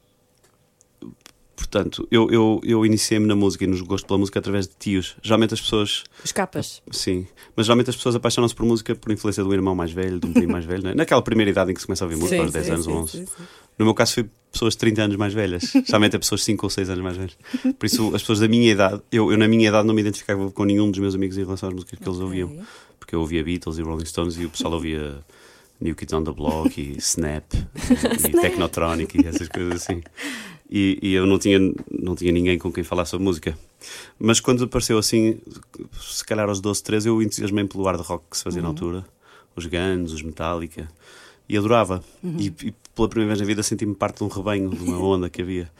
[1.58, 5.16] Portanto, eu, eu, eu iniciei-me na música e no gosto pela música através de tios.
[5.20, 6.04] Geralmente as pessoas.
[6.24, 6.80] Os capas.
[6.88, 10.26] Sim, mas geralmente as pessoas apaixonam-se por música por influência do irmão mais velho, de
[10.28, 10.94] um primo mais velho, né?
[10.94, 12.94] naquela primeira idade em que se começa a ouvir música, aos 10 sim, anos ou
[12.94, 13.10] 11.
[13.10, 13.42] sim, sim.
[13.76, 15.72] No meu caso foi pessoas de 30 anos mais velhas.
[15.84, 17.36] Geralmente é pessoas de 5 ou 6 anos mais velhas.
[17.76, 20.50] Por isso, as pessoas da minha idade, eu, eu na minha idade não me identificava
[20.52, 22.56] com nenhum dos meus amigos em relação às músicas que eles ouviam.
[23.00, 25.18] Porque eu ouvia Beatles e Rolling Stones e o pessoal ouvia
[25.80, 30.02] New Kids on the Block e Snap e, e Technotronic e essas coisas assim.
[30.70, 31.58] E, e eu não tinha,
[31.90, 33.58] não tinha ninguém com quem falar sobre música.
[34.18, 35.38] Mas quando apareceu assim,
[35.98, 39.04] se calhar aos 12, 13, eu entusiasmei pelo hard rock que se fazia na altura.
[39.56, 40.88] Os Guns, os Metallica.
[41.48, 42.04] E adorava.
[42.22, 45.30] E, e pela primeira vez na vida senti-me parte de um rebanho, de uma onda
[45.30, 45.70] que havia.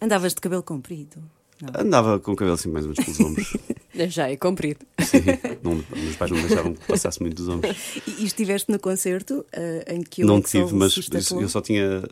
[0.00, 1.22] Andavas de cabelo comprido.
[1.60, 1.80] Não.
[1.80, 3.56] Andava com o cabelo assim mais ou menos pelos ombros.
[4.08, 4.80] Já é comprido.
[4.98, 5.18] Sim,
[5.62, 7.76] não, meus pais não deixavam que passasse muito dos ombros.
[8.04, 10.96] E, e estiveste no concerto ah, em que o não tive, mas
[11.30, 12.02] eu só tinha.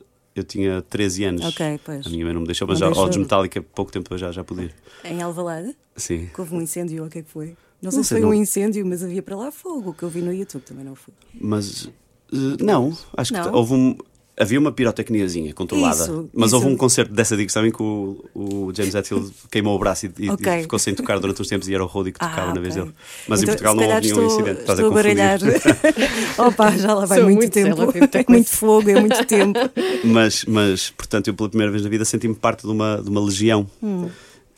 [0.40, 1.44] Eu tinha 13 anos.
[1.44, 2.07] Ok, pois.
[2.07, 3.12] A minha mãe não me deixou, mas Não já, deixou.
[3.12, 4.70] ao Metallica, pouco tempo já, já podia.
[5.05, 5.76] Em Alvalade?
[5.94, 6.31] Sim.
[6.33, 7.55] Que houve um incêndio ou o que é que foi?
[7.83, 8.31] Não sei Não se foi não.
[8.31, 11.12] um incêndio, mas havia para lá fogo, que eu vi no YouTube, também não foi.
[11.38, 11.90] Mas
[12.33, 13.96] eh, não, acho que houve um.
[14.40, 16.57] Havia uma pirotecniazinha controlada, Isso, mas isso.
[16.57, 20.12] houve um concerto dessa digressão em que o, o James Hetfield queimou o braço e,
[20.18, 20.59] e- Ok.
[20.59, 22.61] e ficou sem tocar durante uns tempos e era o Roddy que tocava Ah, na
[22.61, 22.85] vez ok.
[22.87, 22.96] dele.
[23.29, 24.61] Mas Então, em Portugal não houve nenhum estou, incidente.
[24.62, 25.38] Estás a estou a baralhar.
[25.40, 26.11] confundir.
[26.40, 27.83] Opa, já lá vai Sou muito muito, tempo.
[28.16, 29.59] É muito fogo, é muito tempo.
[30.05, 33.20] mas, mas, portanto, eu pela primeira vez na vida senti-me parte de uma, de uma
[33.20, 34.09] legião Hum.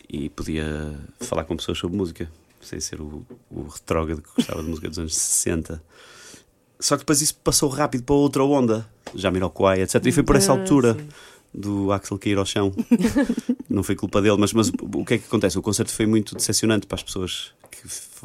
[0.08, 4.68] e podia falar com pessoas sobre música, sem ser o, o retrógrado que gostava de
[4.68, 5.82] música dos anos 60.
[6.82, 10.04] Só que depois isso passou rápido para outra onda, Jamiroquai, etc.
[10.06, 10.96] E foi por essa Ah, altura
[11.54, 12.72] do Axel cair ao chão.
[13.70, 15.58] Não foi culpa dele, mas, mas o que é que acontece?
[15.58, 17.82] O concerto foi muito decepcionante para as pessoas que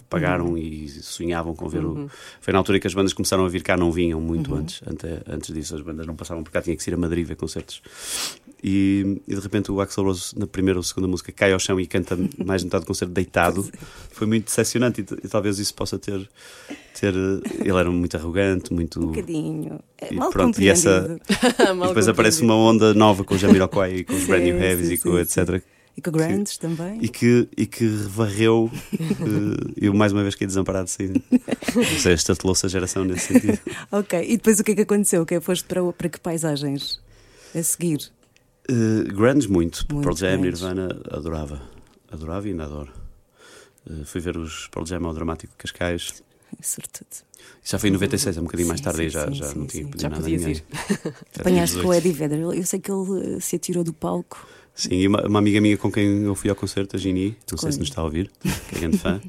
[0.09, 2.09] pagaram e sonhavam com ver o.
[2.41, 4.81] Foi na altura que as bandas começaram a vir cá, não vinham muito antes.
[4.87, 7.35] Ante- Antes disso, as bandas não passavam por cá, tinha que ir a Madrid ver
[7.35, 7.81] concertos.
[8.63, 11.79] E, e de repente o Axel Rose, na primeira ou segunda música, cai ao chão
[11.79, 13.69] e canta mais de metade do concerto deitado.
[14.11, 16.27] Foi muito decepcionante e, e talvez isso possa ter.
[16.99, 18.99] ter ele era muito arrogante, muito.
[18.99, 19.79] Um bocadinho.
[19.99, 21.19] É E mal pronto, e essa-.
[21.83, 24.63] E depois aparece uma onda nova com o Jamiroquai e com os Brand New Sim,
[24.63, 25.63] Heavies sim, e com sim, etc.
[25.95, 26.99] E com grandes também.
[27.01, 28.71] E que, e que varreu.
[28.93, 31.07] eh, eu mais uma vez fiquei desamparado sem.
[31.09, 33.59] Não sei, estatelou-se a geração nesse sentido.
[33.91, 35.25] Ok, e depois o que é que aconteceu?
[35.25, 36.99] Que foste para, o- para que paisagens
[37.55, 38.11] a seguir?
[38.69, 39.85] Uh, grandes, muito.
[39.89, 40.61] Muito Pearl Jam, grandes.
[40.61, 41.61] Nirvana, adorava.
[42.11, 42.91] Adorava e ainda adoro.
[43.89, 46.23] Uh, fui ver os Pearl Jam ao Dramático de Cascais.
[46.61, 46.81] Isso
[47.63, 49.67] já foi em 96, é um bocadinho mais Sim, tarde sim, já, sim, já não
[49.67, 50.63] tinha pedido Já nada a ninguém.
[51.37, 51.97] Apanhaste com o 18.
[51.97, 52.39] Eddie Vedder.
[52.39, 54.47] Eu sei que ele eh, se atirou do palco.
[54.73, 57.57] Sim, e uma, uma amiga minha com quem eu fui ao concerto, a Gini, não
[57.57, 58.31] sei se nos está a ouvir,
[58.69, 59.19] que é grande fã.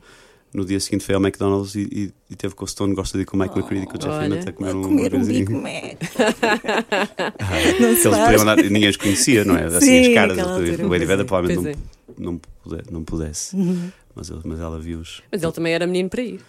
[0.55, 3.23] No dia seguinte foi ao McDonald's e, e, e teve com o Stone, gosta de
[3.23, 4.19] ir com o Mike McCready e com o Jeff.
[4.23, 5.25] Lynne até comer A um comer um.
[5.25, 5.99] Big Mac.
[7.39, 9.65] Ah, Não eles podiam andar, ninguém os conhecia, não é?
[9.65, 10.39] Assim Sim, as caras.
[10.39, 11.07] altura, o Eddie é.
[11.09, 13.91] Vedder provavelmente Pois não, não, puder- não pudesse, Uhum.
[14.15, 15.23] mas, ele- mas ela viu-os.
[15.31, 16.41] Mas ele também era menino para ir.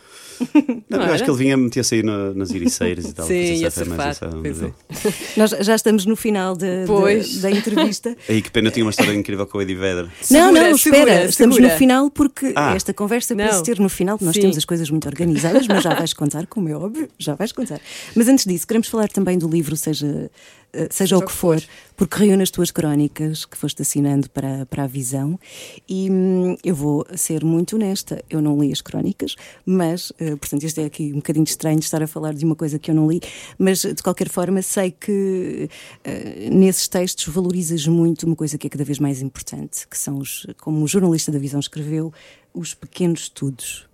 [0.89, 3.25] Não, eu acho que ele vinha meter-se aí na- nas iriceiras e tal.
[3.27, 4.71] Sim, portanto, ia surfar, é.
[5.39, 7.41] Nós já estamos no final da- da- Pois.
[7.41, 8.15] da entrevista.
[8.29, 10.05] Aí que pena, eu tinha uma história incrível com o Eddie Vedder.
[10.05, 11.73] não, Segura, não, espera, segura, estamos segura.
[11.73, 12.75] no final porque Ah.
[12.75, 13.45] esta conversa Não.
[13.45, 14.41] parece ter no final, nós Sim.
[14.41, 17.79] temos as coisas muito organizadas, mas já vais contar, como é óbvio, já vais contar.
[18.15, 20.29] Mas antes disso, queremos falar também do livro, seja,
[20.73, 21.61] eh, seja o que for,
[21.97, 25.39] porque reúne as tuas crónicas que foste assinando para, para a visão.
[25.87, 30.63] E hum, eu vou ser muito honesta, eu não li as crónicas, mas, eh, portanto,
[30.63, 32.95] isto é aqui um bocadinho estranho de estar a falar de uma coisa que eu
[32.95, 33.19] não li,
[33.57, 35.69] mas de qualquer forma sei que
[36.03, 40.17] eh, nesses textos valorizas muito uma coisa que é cada vez mais importante, que são
[40.17, 42.13] os, como o jornalista da visão escreveu,
[42.53, 43.87] os pequenos estudos.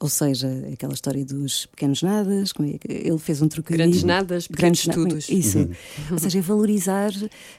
[0.00, 3.78] Ou seja, aquela história dos pequenos nadas, como é ele fez um trocadilho.
[3.84, 5.28] Grandes nadas, pequenos na- estudos.
[5.30, 5.70] Isso.
[6.10, 7.10] Ou seja, é valorizar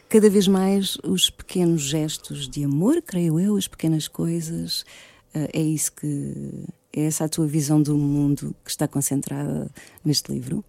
[0.09, 4.85] cada vez mais os pequenos gestos de amor, creio eu, as pequenas coisas.
[5.33, 6.33] Eh, É isso que.
[6.97, 9.69] É essa a tua visão do mundo que está concentrada
[10.03, 10.63] neste livro?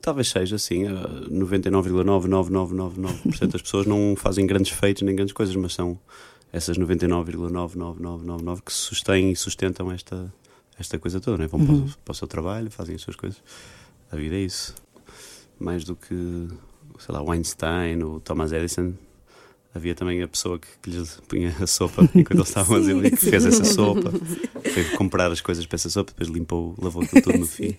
[0.00, 0.92] Talvez seja assim, eh,
[1.28, 5.98] 99,99999% das pessoas não fazem grandes feitos nem grandes coisas, mas são
[6.52, 10.32] essas 99,99999 que sustêm e sustentam esta,
[10.78, 11.48] esta coisa toda, né?
[11.48, 13.42] vão para, o, para o seu trabalho, fazem as suas coisas.
[14.12, 14.72] A vida é isso.
[15.58, 16.46] Mais do que,
[16.98, 18.94] sei lá, o Einstein ou Thomas Edison.
[19.74, 23.10] Havia também a pessoa que, que lhes punha a sopa enquanto eles estavam a dizer
[23.10, 24.10] que fez essa sopa,
[24.72, 27.74] foi comprar as coisas para essa sopa, depois limpou, lavou aquilo tudo no fim.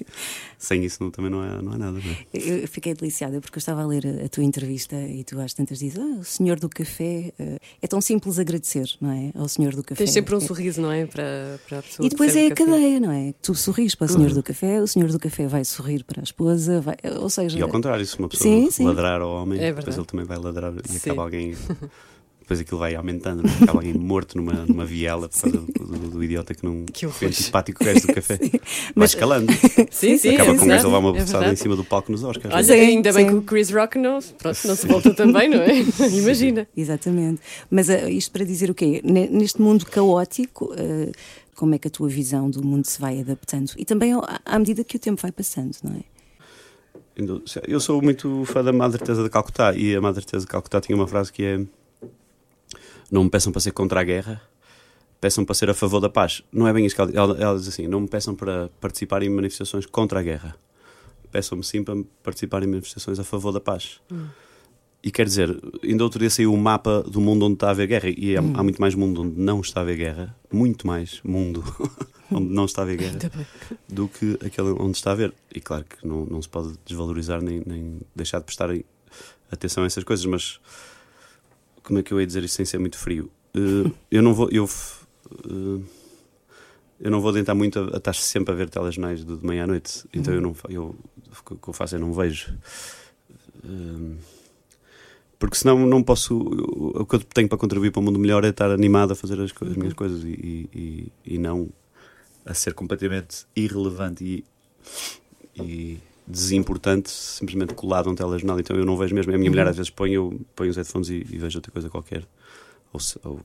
[0.58, 2.00] Sem isso não, também não é, não é nada.
[2.00, 2.18] Não é?
[2.34, 5.80] Eu fiquei deliciada porque eu estava a ler a, tua entrevista e tu às tantas
[5.80, 7.34] dizes: ah, o senhor do café.
[7.40, 9.32] eh, é tão simples agradecer, não é?
[9.36, 10.04] Ao senhor do café.
[10.04, 11.06] Tens sempre um É- sorriso, não é?
[11.08, 12.06] Para, para a pessoa.
[12.06, 13.34] E depois é a cadeia, não é?
[13.42, 16.24] Tu sorris para o senhor do café, o senhor do café vai sorrir para a
[16.24, 17.58] esposa, vai- ou seja.
[17.58, 18.84] E ao contrário, se uma pessoa Sim, sim.
[18.86, 20.98] ladrar ao homem, É depois ele também vai ladrar e Sim.
[20.98, 21.56] acaba alguém.
[22.42, 23.54] Depois aquilo vai aumentando, não é?
[23.58, 27.08] acaba alguém morto numa, numa viela por causa do, do- do idiota que não Que
[27.08, 28.38] foi antipático gajo do café.
[28.42, 28.60] Vai
[28.96, 29.54] Mas- escalando.
[29.92, 30.30] Sim, sim.
[30.34, 32.12] acaba é com o gajo a levar uma verdade, é bofetada em cima do palco
[32.12, 32.52] nos Oscars.
[32.52, 33.32] Olha, Sim, ainda bem sim.
[33.32, 35.80] que o Chris Rock não, pronto, não se volta também, não é?
[36.12, 36.68] Imagina.
[36.76, 37.40] Exatamente.
[37.70, 39.00] Mas ah, isto para dizer o quê?
[39.04, 41.12] Ne- Neste mundo caótico, ah,
[41.56, 43.74] como é que a tua visão do mundo se vai adaptando?
[43.78, 44.12] E também
[44.44, 46.00] à medida que o tempo vai passando, não é?
[47.68, 50.80] Eu sou muito fã da Madre Teresa de Calcutá e a Madre Teresa de Calcutá
[50.80, 51.60] tinha uma frase que é:
[53.12, 54.42] Não me peçam para ser contra a guerra,
[55.20, 56.44] peçam para ser a favor da paz.
[56.52, 59.22] Não é bem isso que ela, ela, ela diz assim: Não me peçam para participar
[59.24, 60.56] em manifestações contra a guerra,
[61.32, 64.00] peçam-me sim para participar em manifestações a favor da paz.
[65.02, 67.88] E quer dizer, ainda outro dia saiu o mapa do mundo onde está a haver
[67.88, 71.22] guerra, e há, há muito mais mundo onde não está a haver guerra, muito mais
[71.24, 71.64] mundo
[72.30, 73.32] onde não está a haver guerra
[73.88, 75.34] do que aquele onde está a haver.
[75.56, 78.70] E claro que não, não se pode desvalorizar nem, nem deixar de prestar
[79.50, 80.60] atenção a essas coisas, mas
[81.84, 83.32] como é que eu ia dizer isto sem ser muito frio?
[83.54, 84.50] Eh, eu não vou.
[84.52, 84.70] Eu,
[85.46, 85.84] eh,
[87.00, 89.64] eu não vou adentrar muito a, a estar sempre a ver telejornais de, de manhã
[89.64, 90.06] à noite.
[90.14, 90.96] Então eu não eu,
[91.50, 92.54] o que eu faço é não vejo.
[93.64, 94.39] Eh,
[95.40, 96.38] porque senão não posso.
[96.38, 99.40] O que eu tenho para contribuir para o mundo melhor é estar animado a fazer
[99.40, 101.70] as, as minhas coisas e, e, e, não
[102.46, 104.46] a ser completamente irrelevante e,
[105.62, 105.98] e
[106.28, 108.60] desimportante, simplesmente colado a um telejornal.
[108.60, 109.34] Então eu não vejo mesmo.
[109.34, 111.90] A minha mulher às vezes põe, eu ponho os headphones e, e vejo outra coisa
[111.90, 112.28] qualquer.
[112.92, 113.40] Ou, ou,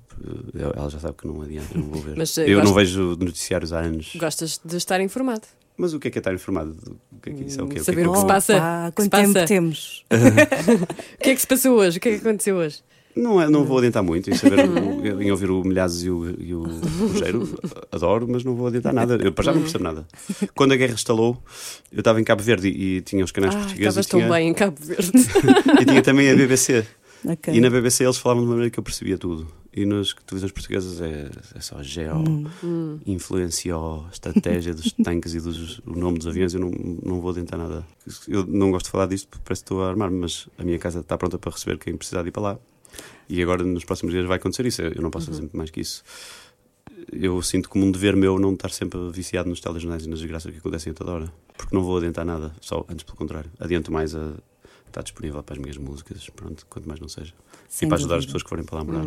[0.54, 2.16] eh, ela já sabe que não adianta, eu não vou ver.
[2.16, 4.12] Mas, eh, eu não vejo noticiários há anos.
[4.16, 5.46] Gostas de estar informado.
[5.76, 6.76] Mas o que é que é estar informado?
[7.12, 7.64] O que é que isso é?
[7.64, 8.54] O que é, o que é Saber que o que se passa.
[8.54, 9.32] Que quanto se passa?
[9.34, 10.04] tempo temos?
[11.18, 11.98] O que é que se passou hoje?
[11.98, 12.78] O que é que aconteceu hoje?
[13.16, 16.34] Não, é- não vou adiantar muito em, saber, o- em ouvir o Milhazes e o,
[16.40, 16.62] e o
[17.08, 17.48] Rogério.
[17.92, 19.16] Adoro, mas não vou adiantar nada.
[19.22, 20.06] Eu para já não percebo nada.
[20.54, 21.40] Quando a guerra estalou,
[21.92, 24.30] eu estava em Cabo Verde e, e tinha os canais Ah, portugueses estavas tão tinha,
[24.32, 25.12] bem em Cabo Verde.
[25.80, 26.84] e tinha também a BBC.
[27.26, 27.54] Ok.
[27.54, 29.46] E na BBC eles falavam de uma maneira que eu percebia tudo.
[29.76, 32.22] E nas televisões portuguesas é, é só geo,
[32.62, 33.00] Hum.
[33.04, 36.54] influenciou, estratégia dos tanques e dos, o nome dos aviões.
[36.54, 36.70] Eu não,
[37.02, 37.84] não vou adiantar nada.
[38.28, 40.78] Eu não gosto de falar disto porque parece que estou a armar-me, mas a minha
[40.78, 42.58] casa está pronta para receber quem precisar de ir para lá.
[43.28, 44.80] E agora, nos próximos dias, vai acontecer isso.
[44.82, 46.04] Eu não posso fazer muito mais que isso.
[47.12, 50.52] Eu sinto como um dever meu não estar sempre viciado nos telejornais e nas desgraças
[50.52, 51.32] que acontecem a toda hora.
[51.56, 53.50] Porque não vou adiantar nada, só antes pelo contrário.
[53.58, 54.34] Adianto mais a
[54.87, 57.34] estar disponível para as minhas músicas, pronto, quanto mais não seja.
[57.68, 58.26] Sem e para ajudar as dúvida.
[58.28, 59.06] pessoas que forem para lá morar.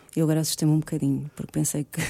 [0.15, 2.01] Eu agora assustei-me um bocadinho, porque pensei que,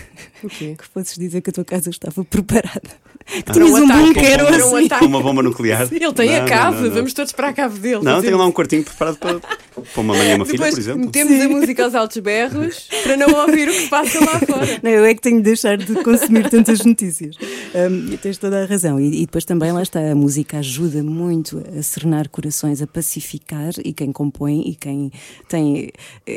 [0.76, 2.82] que fosses dizer que a tua casa estava preparada.
[3.24, 4.86] Que Para tinhas um um ataque, bunker ou um assim.
[4.88, 5.00] ataque.
[5.02, 5.88] Com uma bomba nuclear.
[5.92, 6.92] Ele tem Não, a cave, não, não.
[6.96, 8.04] vamos todos para a cave dele.
[8.04, 10.80] Não, tem lá um quartinho preparado para, para uma mãe e uma filha, Depois por
[10.82, 11.06] exemplo.
[11.06, 14.80] metemos a música aos altos berros para não ouvir o que passa lá fora.
[14.82, 17.36] Não, eu é que tenho de deixar de consumir tantas notícias.
[17.76, 19.00] Um, e tens toda a razão.
[19.00, 23.74] E, e depois também lá está, a música ajuda muito a serenar corações, a pacificar,
[23.86, 25.12] e quem compõe e quem
[25.48, 25.92] tem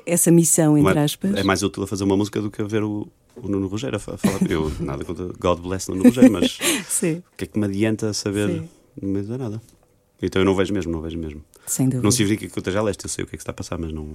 [0.06, 1.34] essa missão, entre aspas.
[1.34, 3.96] É mais útil a fazer uma música do que a ver o, o Nuno Rogério
[3.96, 4.40] a fa- a falar.
[4.50, 6.58] Eu nada contra God bless Nuno Rogério, mas
[7.02, 8.48] o que é que me adianta saber?
[8.48, 8.68] Sim.
[9.00, 9.62] Não me adianta nada.
[10.22, 11.44] Então eu não vejo mesmo, não vejo mesmo.
[11.66, 12.02] sem dúvida.
[12.02, 13.54] Não significa que eu esteja a leste, eu sei o que é que está a
[13.54, 14.14] passar, mas não,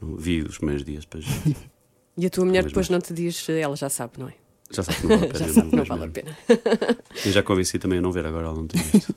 [0.00, 1.04] não vi os primeiros dias.
[1.04, 1.24] Depois
[2.16, 3.02] E a tua mulher depois mais.
[3.02, 4.34] não te diz, ela já sabe, não é?
[4.72, 5.38] Já sabe que não vale a pena.
[5.38, 6.98] Já eu sabe que não vejo vale a pena.
[7.26, 9.14] Eu já convenci também a não ver agora, não tem visto.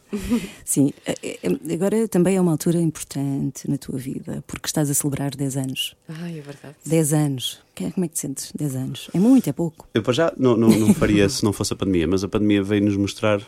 [0.64, 4.94] Sim, eh, eh, agora também é uma altura importante na tua vida, porque estás a
[4.94, 5.96] celebrar 10 anos.
[6.10, 6.76] Ai, é verdade.
[6.86, 7.60] 10 anos.
[7.74, 8.52] Que- Como é que te sentes?
[8.58, 9.10] 10 anos.
[9.14, 9.88] É muito, é pouco.
[9.94, 12.64] Eu para já não, não, não faria se não fosse a pandemia, mas a pandemia
[12.64, 13.42] veio-nos mostrar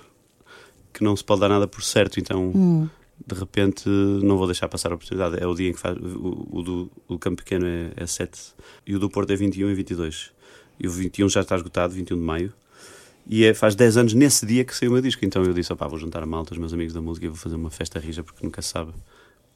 [0.93, 2.89] que não se pode dar nada por certo, então
[3.25, 5.37] de repente não vou deixar passar a oportunidade.
[5.41, 5.95] É o dia em que faz.
[5.97, 8.39] O, o do o Campo Pequeno é, é 7
[8.85, 10.31] e o do Porto é 21 e 22.
[10.79, 12.53] E o 21 já está esgotado, 21 de maio.
[13.25, 15.25] E é, faz 10 anos nesse dia que saiu o meu disco.
[15.25, 17.37] Então eu disse: opá, vou juntar a malta, os meus amigos da música e vou
[17.37, 18.93] fazer uma festa rija, porque nunca se sabe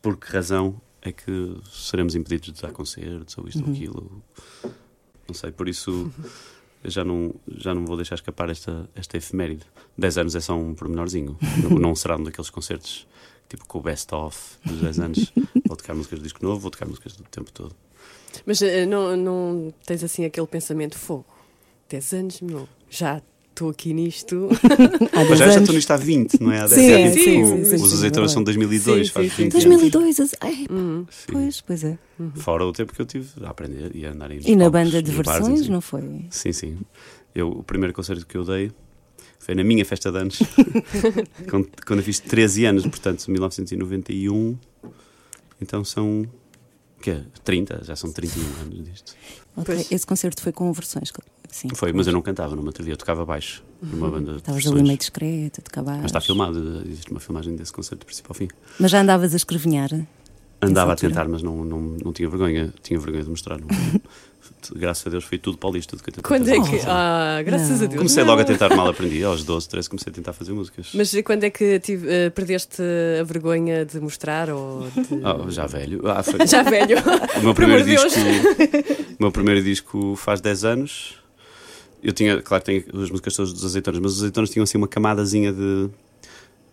[0.02, 4.24] por que razão é que seremos impedidos de dar concertos ou isto ou aquilo.
[5.28, 6.12] Não sei, por isso
[6.84, 9.65] já não, já não vou deixar escapar esta, esta efeméride.
[9.98, 11.38] 10 anos é só um pormenorzinho.
[11.63, 13.08] não, não será um daqueles concertos
[13.48, 15.34] tipo com o best-of dos 10 anos.
[15.65, 17.76] vou tocar músicas do disco novo, vou tocar músicas do tempo todo.
[18.46, 21.25] Mas eh, não, não tens assim aquele pensamento fogo?
[21.90, 24.48] 10 anos, meu, já estou aqui nisto.
[25.13, 25.56] Há Mas 10 já, já anos.
[25.58, 26.60] estou nisto há 20, não é?
[26.62, 27.13] Há 10 Sim, anos.
[27.13, 29.58] sim, Tipo, sim, sim, Os azeitonas sim, são de 2002, sim, faz sim, 20 sim.
[29.67, 29.79] anos.
[29.82, 30.54] 2002, as- ai,
[31.10, 31.32] Sim.
[31.32, 31.98] pois, pois é.
[32.36, 34.82] Fora o tempo que eu tive a aprender e a andar em E na palcos,
[34.92, 35.69] banda de versões, assim.
[35.69, 36.25] não foi?
[36.29, 36.77] Sim, sim.
[37.36, 38.71] Eu, o primeiro concerto que eu dei
[39.40, 40.40] foi na minha festa de anos,
[41.50, 44.58] quando, quando eu fiz 13 anos, portanto, 1991.
[45.62, 46.25] Então são.
[47.02, 47.23] O quê?
[47.43, 47.83] 30?
[47.83, 49.15] Já são 31 anos disto.
[49.58, 49.91] Ok, Pois.
[49.91, 51.12] Esse concerto foi com versões.
[51.49, 51.69] Sim.
[51.73, 54.67] Foi, mas eu não cantava, não me atrevia, eu tocava baixo numa banda de Estavas
[54.67, 55.97] ali meio discreta, tocavas.
[55.97, 58.47] Mas está filmado, existe uma filmagem desse concerto, do princípio ao fim.
[58.79, 59.89] Mas já andavas a escrevinhar?
[60.62, 62.71] Andava a tentar, mas não, não, não tinha vergonha.
[62.83, 63.60] Tinha vergonha de mostrar.
[63.60, 63.67] Não.
[64.76, 65.88] Graças a Deus foi tudo para o lixo.
[65.90, 66.80] Tudo que quando é fazer.
[66.80, 66.86] que.
[66.88, 67.86] Ah, graças Não.
[67.86, 67.96] a Deus.
[67.98, 68.30] Comecei não.
[68.32, 69.24] logo a tentar, mal aprendi.
[69.24, 70.90] Aos 12, 13 comecei a tentar fazer músicas.
[70.94, 72.82] Mas quando é que tive, eh, perdeste
[73.20, 74.50] a vergonha de mostrar?
[74.50, 75.22] Ou de...
[75.24, 76.02] Oh, já velho.
[76.08, 76.98] Ah, foi- Já velho.
[77.38, 78.10] O meu primeiro de disco.
[79.20, 81.16] o meu primeiro disco faz 10 anos.
[82.04, 84.78] Eu tinha, claro, que tenho as músicas todas dos azeitonas, mas os azeitonas tinham assim
[84.78, 85.88] uma camadazinha de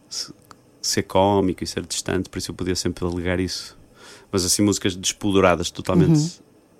[0.08, 0.32] se-
[0.80, 3.76] ser cómico e ser distante, por isso eu podia sempre alegar isso.
[4.32, 6.28] Mas assim, músicas despoldoradas totalmente Uhum.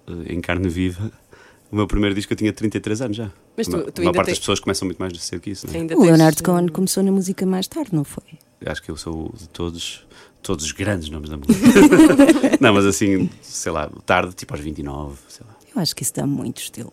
[0.08, 1.10] Eh, em carne viva.
[1.70, 3.30] O meu primeiro disco eu tinha 33 anos já.
[3.56, 5.66] Mas tu- Uma- tu uma parte tens- das pessoas começam muito mais cedo que isso,
[5.66, 5.76] não é?
[5.78, 8.24] Ainda O tens, Leonardo eh, Cohen começou na música mais tarde, não foi?
[8.64, 10.06] Acho que eu sou de todos,
[10.42, 11.54] todos os grandes nomes da música.
[12.60, 15.54] não, mas assim, sei lá, tarde, tipo aos 29, sei lá.
[15.76, 16.92] Eu acho que isso dá muito estilo.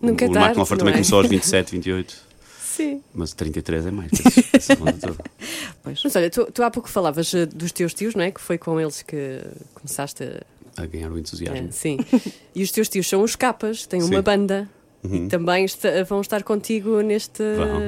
[0.00, 0.96] Nunca é o tarde, Mark Knopfler não também é?
[0.96, 2.28] começou aos 27, 28.
[2.62, 3.02] Sim.
[3.12, 4.10] Mas 33 é mais.
[4.12, 5.18] todo.
[5.84, 8.30] Mas olha, tu, tu há pouco falavas eh, dos teus tios, não é?
[8.30, 9.40] Que foi com eles que
[9.74, 10.42] começaste a.
[10.82, 11.68] A ganhar o entusiasmo.
[11.68, 11.98] eh, sim.
[12.54, 14.22] E os teus tios são os capas, têm uma Sim.
[14.22, 14.68] banda.
[15.00, 15.26] Uhum.
[15.26, 15.64] E também
[16.08, 17.78] vão estar contigo neste, Vão.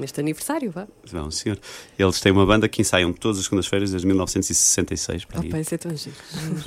[0.00, 0.88] neste aniversário, vá.
[1.12, 1.56] Não, senhor.
[1.96, 5.40] Eles têm uma banda que ensaiam todas as segundas-feiras desde 1966 para.
[5.46, 6.16] Opa, isso é tão giro.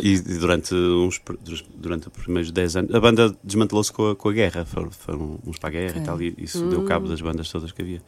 [0.01, 1.21] E, e durante, uns,
[1.75, 4.63] durante os primeiros 10 anos, a banda desmantelou-se com a, com a guerra.
[4.63, 7.73] Foram, foram uns para a guerra e tal, e isso deu cabo das bandas todas
[7.73, 8.01] que havia.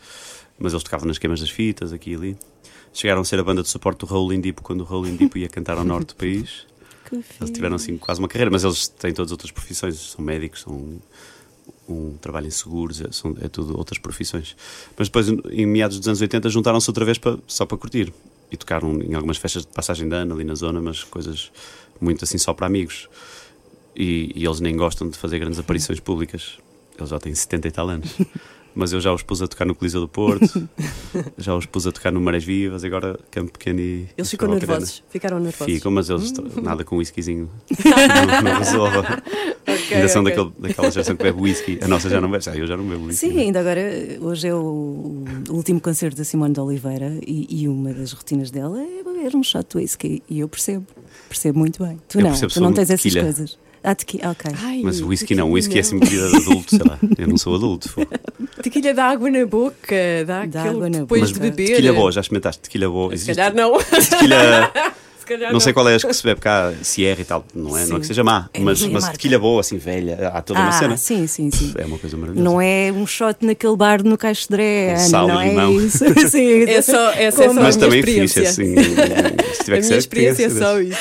[0.57, 2.37] Mas eles tocavam nas queimas das fitas, aqui e ali.
[2.93, 5.49] Chegaram a ser a banda de suporte do Rolling Deep quando o Rolling Deep ia
[5.49, 6.65] cantar ao norte do país.
[7.11, 10.99] Eles tiveram assim quase uma carreira, mas eles têm todas outras profissões, são médicos, são
[11.87, 14.55] um trabalho em seguros, é, são, é tudo outras profissões.
[14.97, 18.13] Mas depois, em meados dos anos 80, juntaram-se outra vez para, só para curtir.
[18.51, 21.51] E tocaram em algumas festas de passagem de ano ali na zona, mas coisas
[21.99, 23.07] muito assim só para amigos.
[23.95, 26.57] E, e eles nem gostam de fazer grandes aparições públicas.
[26.97, 28.09] Eles já têm 70 e tal anos.
[28.73, 30.67] Mas eu já os pus a tocar no Coliseu do Porto,
[31.37, 34.07] já os pus a tocar no Marés Vivas, agora Campo Pequeno e.
[34.17, 35.03] Eles ficam nervosos.
[35.09, 35.73] Ficaram nervosos.
[35.73, 37.49] Ficam, mas eles tra- nada com whiskyzinho
[38.41, 38.97] não, não resolve.
[38.97, 41.79] Ok, Ainda são daquele, daquela geração que bebe whisky.
[41.81, 43.27] A noça já não bebe, já, eu já não bebo whisky.
[43.29, 43.81] Sim, ainda agora,
[44.21, 48.51] hoje é o, o último concerto da Simone de Oliveira e, e uma das rotinas
[48.51, 50.23] dela é beber um shot de whisky.
[50.29, 50.85] E eu percebo,
[51.27, 51.99] percebo muito bem.
[52.07, 53.23] Tu Eu não, percebo tu não tens essas tequila.
[53.23, 53.57] coisas.
[53.83, 54.51] Ah, tequila, ok.
[54.61, 56.99] Ai, Mas whisky não, whisky é assim bebida de adulto, sei lá.
[57.17, 57.89] Eu não sou adulto.
[57.93, 58.05] pô.
[58.61, 59.95] Tequilha dá água na boca,
[60.27, 61.67] dá, Dá água na depois Mas de beber.
[61.77, 63.17] tequila boa, já experimentaste tequila boa?
[63.17, 63.77] Se calhar não.
[63.79, 64.71] tequila,
[65.21, 67.77] Se calhar não sei qual é as que se bebe cá, Sierra e tal, não
[67.77, 67.85] é?
[67.85, 68.07] Não é que Sim.
[68.09, 69.17] seja má, É mas, a mas marca.
[69.17, 70.97] tequila boa, assim, velha, há toda uma ah, cena.
[70.97, 71.73] sim, sim, sim.
[71.77, 72.43] É uma coisa maravilhosa.
[72.49, 75.79] Não é um shot naquele bar no Caixo de Dré, sal e não é limão.
[75.79, 75.99] isso.
[76.29, 78.43] sim, É só, essa é só Mas a minha também fixe, experiência.
[78.49, 78.75] assim.
[79.53, 80.97] Se tiver a que minha ser, experiência é só isso.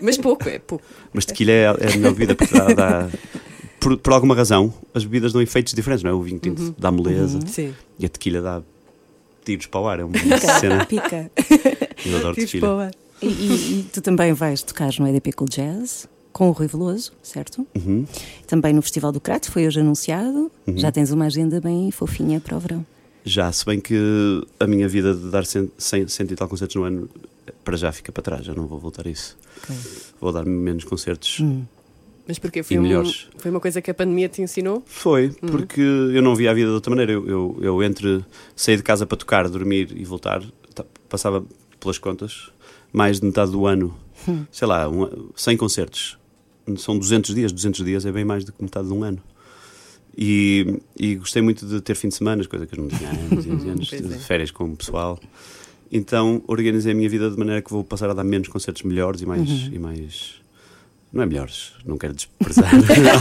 [0.00, 0.84] Mas pouco, é pouco.
[1.12, 2.66] Mas tequila é, é a melhor bebida porque dá.
[2.72, 3.08] dá-
[3.80, 6.14] por, por alguma razão, as bebidas dão efeitos diferentes, não é?
[6.14, 6.74] O vinho tinto Uhum.
[6.78, 7.72] dá moleza Sim.
[7.98, 8.62] e a tequila dá
[9.44, 10.00] tiros para o ar.
[10.00, 10.84] É uma Pica, cena.
[10.84, 11.30] pica.
[12.04, 12.66] Eu adoro Tiros tequila.
[12.68, 12.90] para o ar.
[13.20, 17.12] E, e- e tu também vais tocar no EDP Cool Jazz com o Rui Veloso,
[17.22, 17.66] certo?
[17.76, 18.06] Uhum.
[18.46, 20.50] Também no Festival do Crato, foi hoje anunciado.
[20.76, 22.86] Já tens uma agenda bem fofinha para o verão.
[23.24, 23.96] Já, se bem que
[24.60, 27.08] a minha vida de dar cento, cem, cento e tal concertos no ano,
[27.64, 29.36] para já fica para trás, já não vou voltar a isso.
[29.64, 29.76] Ok.
[30.20, 31.40] Vou dar menos concertos.
[31.40, 31.64] Hum.
[32.26, 34.82] Mas porque foi, um- foi uma coisa que a pandemia te ensinou?
[34.86, 37.12] Foi, porque eu não via a vida de outra maneira.
[37.12, 40.42] Eu, eu, eu entre sair de casa para tocar, dormir e voltar,
[40.74, 41.44] ta- passava
[41.80, 42.50] pelas contas,
[42.92, 43.94] mais de metade do ano,
[44.50, 46.18] sei lá, um, 100 concertos.
[46.76, 49.22] São 200 dias, 200 dias é bem mais do que metade de um ano.
[50.16, 53.12] E, e gostei muito de ter fim de semana, coisa que eu não tinha há
[53.12, 54.18] anos e anos, é.
[54.18, 55.18] férias com o pessoal.
[55.90, 59.22] Então organizei a minha vida de maneira que vou passar a dar menos concertos melhores
[59.22, 59.48] e mais.
[59.48, 60.38] E mais
[61.12, 63.12] não é melhores, não quero desprezar vida,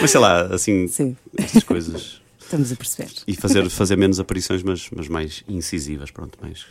[0.00, 2.22] mas sei lá, assim, Sim, estas coisas.
[2.38, 3.10] estamos a perceber.
[3.26, 6.64] E fazer, fazer menos aparições, mas, mas mais incisivas, pronto, mais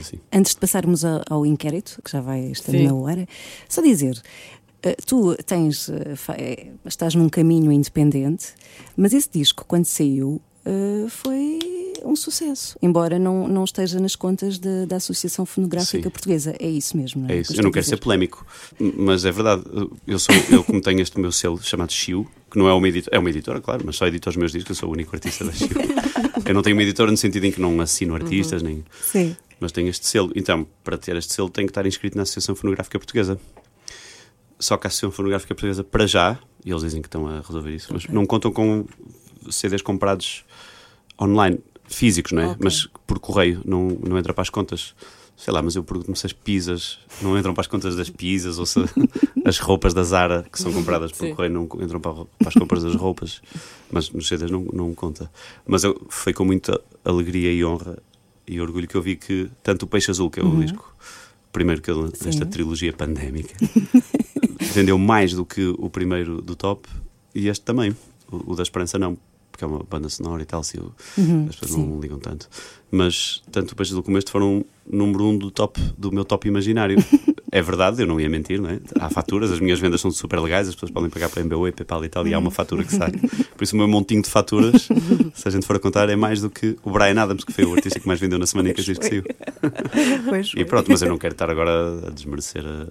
[0.00, 0.18] assim.
[0.32, 2.86] Antes de passarmos ao, ao inquérito, que já vai estando Sim.
[2.86, 3.26] na hora,
[3.68, 4.20] só dizer.
[4.84, 8.54] Uh, tu tens, fa- é, estás num caminho independente,
[8.96, 10.40] mas esse disco, quando saiu,
[11.08, 11.58] foi
[12.04, 16.10] um sucesso, embora não, não esteja nas contas da, da Associação Fonográfica Sim.
[16.10, 16.54] Portuguesa.
[16.58, 17.36] É isso mesmo, não é?
[17.36, 17.54] É isso.
[17.54, 18.46] eu não quero ser polémico,
[18.78, 19.62] mas é verdade.
[20.06, 23.16] Eu sou eu como tenho este meu selo chamado Chiu, que não é uma editora,
[23.16, 25.44] é uma editora, claro, mas só edito os meus discos, eu sou o único artista
[25.44, 25.68] da Chiu.
[26.46, 29.36] eu não tenho uma editora no sentido em que não assino artistas, nem Sim.
[29.60, 30.32] Mas tenho este selo.
[30.34, 33.38] Então, para ter este selo, tenho que estar inscrito na Associação Fonográfica Portuguesa.
[34.58, 37.70] Só que a Associação Fonográfica Portuguesa, para já, e eles dizem que estão a resolver
[37.70, 38.86] isso, mas não contam com
[39.50, 40.44] CDs comprados
[41.20, 42.46] online, físicos, não é?
[42.46, 42.58] Ok.
[42.62, 44.94] Mas por correio, não, não entra para as contas.
[45.36, 48.58] Sei lá, mas eu pergunto-me se as pizzas não entram para as contas das pizzas
[48.58, 48.78] ou se
[49.44, 51.34] as roupas da Zara que são compradas por Sim.
[51.34, 53.40] correio não entram para, para as compras das roupas.
[53.90, 55.30] Mas nos CDs não, não conta.
[55.66, 57.96] Mas eu, foi com muita alegria e honra
[58.50, 60.92] e orgulho que eu vi que tanto o Peixe Azul, que é o disco
[61.52, 63.54] primeiro que eu, nesta trilogia pandémica,
[64.74, 66.88] vendeu mais do que o primeiro do top
[67.34, 67.94] e este também.
[68.30, 69.16] O, o da Esperança não,
[69.60, 70.92] porque é uma banda sonora e tal, se eu-
[71.48, 72.48] as pessoas não ligam tanto.
[72.90, 76.48] Mas tanto o Peixe Azul como este foram número um do top do meu top
[76.48, 76.96] imaginário.
[77.52, 78.80] é verdade, eu não ia mentir, não é?
[78.98, 82.04] Há faturas, as minhas vendas são super legais, as pessoas podem pagar para MBA, PayPal
[82.04, 83.12] e tal, e há uma fatura que sai.
[83.12, 84.88] Por isso o meu montinho de faturas,
[85.34, 87.64] se a gente for a contar, é mais do que o Brian Adams, que foi
[87.64, 89.22] o artista que mais vendeu na semana em que este disco saiu.
[90.60, 92.88] E pronto, mas eu não quero estar agora a desmerecer a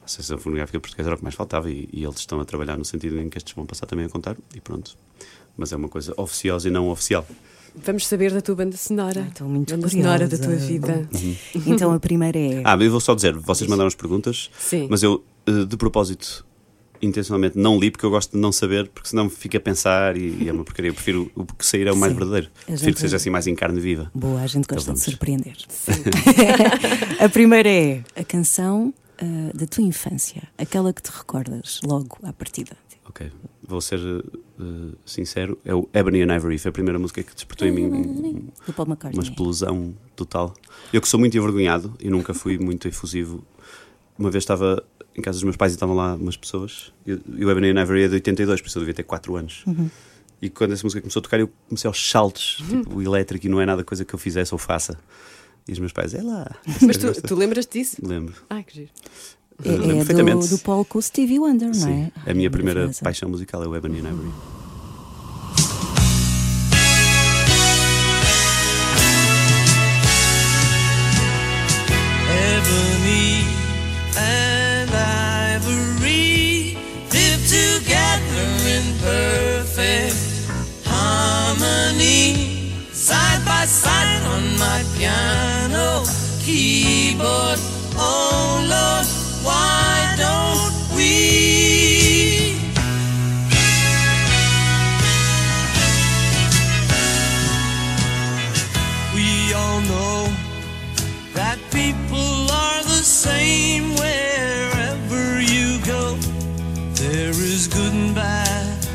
[0.00, 2.76] a Associação Fonográfica Portuguesa, era o que mais faltava e, e eles estão a trabalhar
[2.76, 4.94] no sentido em que estes vão passar também a contar e pronto.
[5.56, 7.26] Mas é uma coisa oficiosa e não oficial.
[7.76, 9.22] Vamos saber da tua banda sonora.
[9.24, 10.56] Ah, estou muito banda sonora da curiosa.
[10.58, 11.08] tua vida.
[11.66, 12.60] Então a primeira é.
[12.64, 14.86] Ah, mas eu vou só dizer, vocês mandaram as perguntas, Sim.
[14.90, 16.46] mas eu, eh, de propósito,
[17.02, 20.44] intencionalmente não li porque eu gosto de não saber, porque senão fico a pensar e,
[20.44, 20.90] e é uma porcaria.
[20.90, 22.18] Eu prefiro o que sair é o mais Sim.
[22.18, 22.46] verdadeiro.
[22.46, 24.10] A Prefiro gente- que seja assim mais em carne viva.
[24.14, 25.56] Boa, a gente gosta Então de surpreender.
[27.18, 29.24] a primeira é a canção ah,
[29.54, 32.76] da tua infância, aquela que te recordas logo à partida.
[33.08, 33.30] Ok,
[33.66, 37.66] vou ser eh, sincero, é o Ebony and Ivory, foi a primeira música que despertou
[37.66, 39.18] em mim Do Paul McCartney.
[39.18, 40.54] uma explosão total.
[40.92, 43.44] Eu que sou muito envergonhado e nunca fui muito efusivo.
[44.18, 44.82] Uma vez estava
[45.16, 46.92] em casa dos meus pais e estavam lá umas pessoas.
[47.06, 49.62] E o- Ebony and Ivory é de 82, por isso eu devia ter 4 anos.
[49.66, 49.88] Uhum.
[50.42, 52.82] E quando essa música começou a tocar, eu comecei aos saltos, Uhum.
[52.82, 54.98] tipo, o elétrico, e não é nada coisa que eu fizesse ou faça.
[55.66, 56.54] E os meus pais, é lá.
[56.82, 57.96] Mas tu, tu lembras-te disso?
[58.02, 58.34] Lembro.
[58.50, 58.90] Ai, que giro.
[59.64, 60.48] É, é perfeitamente.
[60.48, 62.30] do, do Paul com o Stevie Wonder, não Sim, é?
[62.30, 63.04] a minha primeira maravilhosa.
[63.04, 64.30] paixão musical é o Ebony and Ivory.
[72.28, 73.44] Ebony
[74.16, 76.76] and ivory
[77.12, 80.16] live together in perfect
[80.84, 86.04] harmony, side by side on my piano
[86.44, 87.58] keyboard.
[87.96, 89.06] Oh Lord,
[89.44, 91.12] why don't we?
[99.14, 100.28] We all know
[101.34, 106.16] that people are the same wherever you go.
[106.94, 108.86] There is good and bad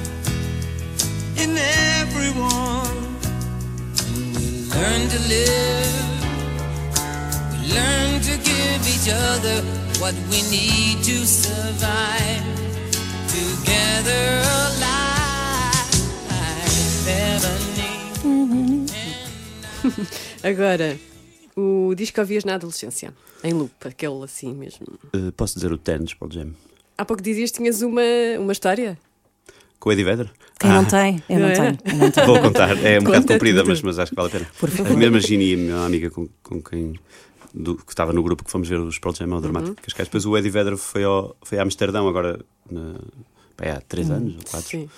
[1.38, 1.58] in
[2.02, 2.98] everyone.
[4.36, 6.08] We learn to live,
[7.52, 12.44] we learn to give each other what we need to survive.
[13.28, 15.90] Together alive,
[17.08, 18.86] Ebony.
[20.44, 20.98] Agora,
[21.56, 24.86] o disco que ouvias na adolescência, em loop, aquele assim mesmo.
[25.14, 26.52] Eh, posso dizer o Tens para o Jam?
[26.98, 28.02] Há pouco dizias que tinhas uma,
[28.40, 28.98] uma história.
[29.80, 30.30] Com o Eddie Vedder?
[30.60, 30.74] Quem Ah.
[30.82, 31.24] não tem?
[31.30, 31.56] Eu não Não é?
[31.56, 31.78] tenho.
[31.86, 32.28] Eu não tenho.
[32.28, 33.70] Vou contar, é um bocado Conta comprida, tudo.
[33.70, 34.48] mas, mas acho que vale a pena.
[34.60, 34.92] Por favor.
[34.92, 36.94] A mesma Gini, a minha amiga com, com quem
[37.54, 40.08] do- que estava no grupo que fomos ver os Pearl Jam ao Dramático de Cascais.
[40.08, 42.40] Depois o Eddie Vedder foi, ao, foi a Amsterdão agora
[42.70, 42.96] na,
[43.58, 44.70] pá, há três anos ou quatro.
[44.70, 44.90] Sim.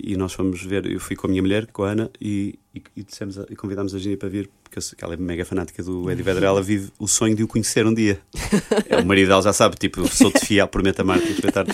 [0.00, 2.80] E nós fomos ver, eu fui com a minha mulher, com a Ana, e, e,
[2.96, 5.16] e, dissemos a- e convidámos a Gini para vir, porque eu sei que ela é
[5.16, 8.20] mega fanática do Eddie Vedder, ela vive o sonho de o conhecer um dia.
[8.88, 11.72] É, o marido dela já sabe, tipo, sou-te fiel, prometo amar-te e respeitar-te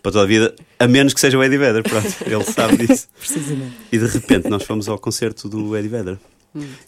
[0.00, 3.08] para toda a vida, a menos que seja o Eddie Vedder, pronto, ele sabe disso.
[3.18, 3.74] Precisamente.
[3.90, 6.18] E de repente nós fomos ao concerto do Eddie Vedder.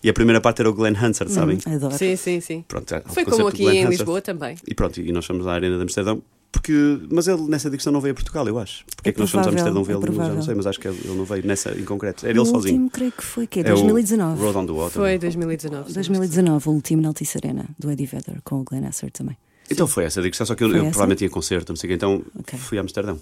[0.02, 1.58] E a primeira parte era o Glenn Hansard, sabem?
[1.66, 1.96] Adoro.
[1.96, 2.64] Sim, sim, sim.
[2.66, 3.90] Pronto, ao Foi como aqui em Hansard.
[3.96, 4.56] Lisboa também.
[4.66, 6.22] E pronto, e nós fomos à Arena de Amsterdão.
[6.50, 6.72] Porque,
[7.10, 8.82] mas ele nessa edição não veio a Portugal, eu acho.
[8.96, 10.00] Porque é, É que nós fomos a Amsterdão é vê-lo?
[10.00, 10.34] já provável.
[10.36, 12.26] não sei, mas acho que ele não veio nessa em concreto.
[12.26, 12.74] Era o ele sozinho.
[12.74, 14.40] último, creio que foi, que é É o 2019.
[14.42, 14.92] Road on the Water.
[14.92, 15.88] Foi 2019.
[15.88, 15.94] sim.
[15.94, 19.36] 2019, o último na Altice Arena, do Eddie Vedder, com o Glenn Hassard também.
[19.70, 21.90] Então foi essa digressão, só que eu, eu provavelmente ia a concerto, não sei o
[21.90, 22.58] quê, então Ok.
[22.58, 23.18] fui a Amsterdão.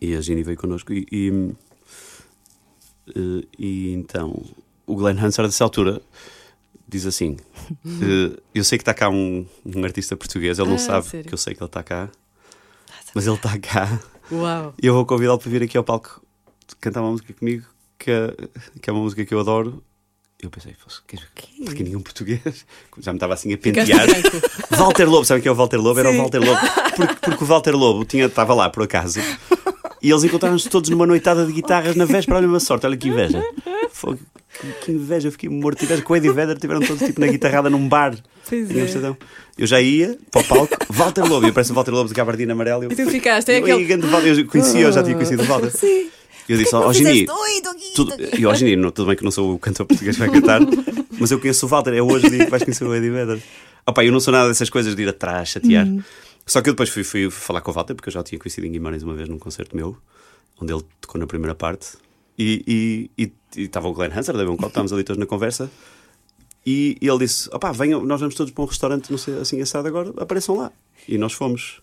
[0.00, 1.50] E a Ginny veio connosco e, e,
[3.58, 4.42] e então
[4.86, 6.00] o Glenn Hansard, dessa altura,
[6.88, 7.36] diz assim:
[8.54, 11.26] Eu sei que está cá um, um artista português, ele não Ah, sabe sério?
[11.28, 12.08] que eu sei que ele está cá,
[13.14, 14.00] mas ele está cá.
[14.30, 14.74] Uau.
[14.82, 16.22] E eu vou convidá-lo para vir aqui ao palco
[16.80, 17.64] cantar uma música comigo,
[17.98, 18.34] que é,
[18.80, 19.82] que é uma música que eu adoro.
[20.42, 21.00] Eu pensei, "Fosse,
[21.64, 22.40] porque nenhum português
[22.98, 24.06] já me estava assim a pentear.
[24.76, 25.98] Walter Lobo, sabem quem é o Walter Lobo?
[25.98, 26.60] Era o Walter Lobo.
[26.94, 29.18] Porque, porque o Walter Lobo tinha, estava lá por acaso
[30.02, 32.36] e eles encontraram-se todos numa noitada de guitarras na véspera.
[32.38, 33.42] Olha uma sorte, olha que inveja.
[34.60, 35.78] Que, que inveja, eu fiquei morto.
[35.80, 38.16] Tivemos com o Eddie Vedder, tiveram todos tipo na guitarrada num bar.
[38.48, 38.82] Pois em é.
[38.82, 39.16] Amsterdão.
[39.58, 42.52] Eu já ia para o palco, Walter Lobo, e aparece o Walter Lobo de gabardina
[42.52, 42.84] amarelo.
[42.84, 43.92] Eu, E tu ficaste, é eu, aquele-
[44.30, 45.70] eu, eu conhecia, eu já tinha conhecido o Walter.
[45.70, 46.08] Sim.
[46.48, 47.26] Eu disse, ó Gini,
[47.94, 50.30] tudo, e ó Gini, não, tudo bem que não sou o cantor português que vai
[50.30, 50.60] cantar,
[51.18, 53.42] mas eu conheço o Walter, é hoje que vais conhecer o Eddie Vedder.
[53.84, 55.86] Opa, eu não sou nada dessas coisas de ir atrás, chatear.
[56.46, 58.38] Só que eu depois fui, fui falar com o Walter, porque eu já o tinha
[58.38, 59.96] conhecido em Guimarães uma vez num concerto meu,
[60.60, 61.88] onde ele tocou na primeira parte,
[62.38, 62.62] e
[63.18, 65.70] e- e- e estava o Glenn Hanser, da um copo, estávamos ali todos na conversa,
[66.66, 69.60] e, e ele disse, opá, venham, nós vamos todos para um restaurante, não sei, assim
[69.60, 70.72] assado agora, apareçam lá.
[71.08, 71.80] E nós fomos.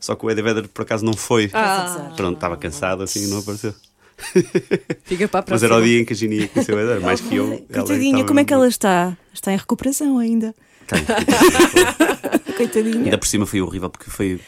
[0.00, 1.48] Só que o Eddie Vedder, por acaso, não foi.
[1.54, 2.12] Ah.
[2.16, 3.72] Pronto, estava cansado, assim, e não apareceu.
[5.04, 5.66] Fica para a Mas próxima.
[5.74, 7.64] era o dia em que a Gini ia conhecer o Eder, mais que eu.
[7.72, 9.16] Coitadinha, como é que ela está?
[9.32, 10.54] Está em recuperação ainda.
[10.86, 11.00] Tem.
[12.56, 13.04] Coitadinha.
[13.04, 14.40] Ainda por cima foi horrível porque foi,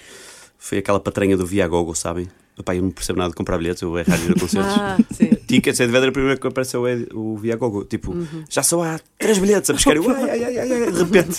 [0.58, 2.28] foi aquela patranha do Viagogo, sabem?
[2.58, 4.72] Epá, eu não percebo nada de comprar bilhetes, eu é raro ir a concertos.
[4.76, 5.30] Ah, sim.
[5.46, 7.84] Tickets, é de Vedra, primeiro que apareceu o, Ed- o Viagogo.
[7.84, 8.14] Tipo,
[8.48, 9.94] já só há três bilhetes a pescar.
[9.96, 11.38] Eu, ai, ai, ai, ai, ai, de repente.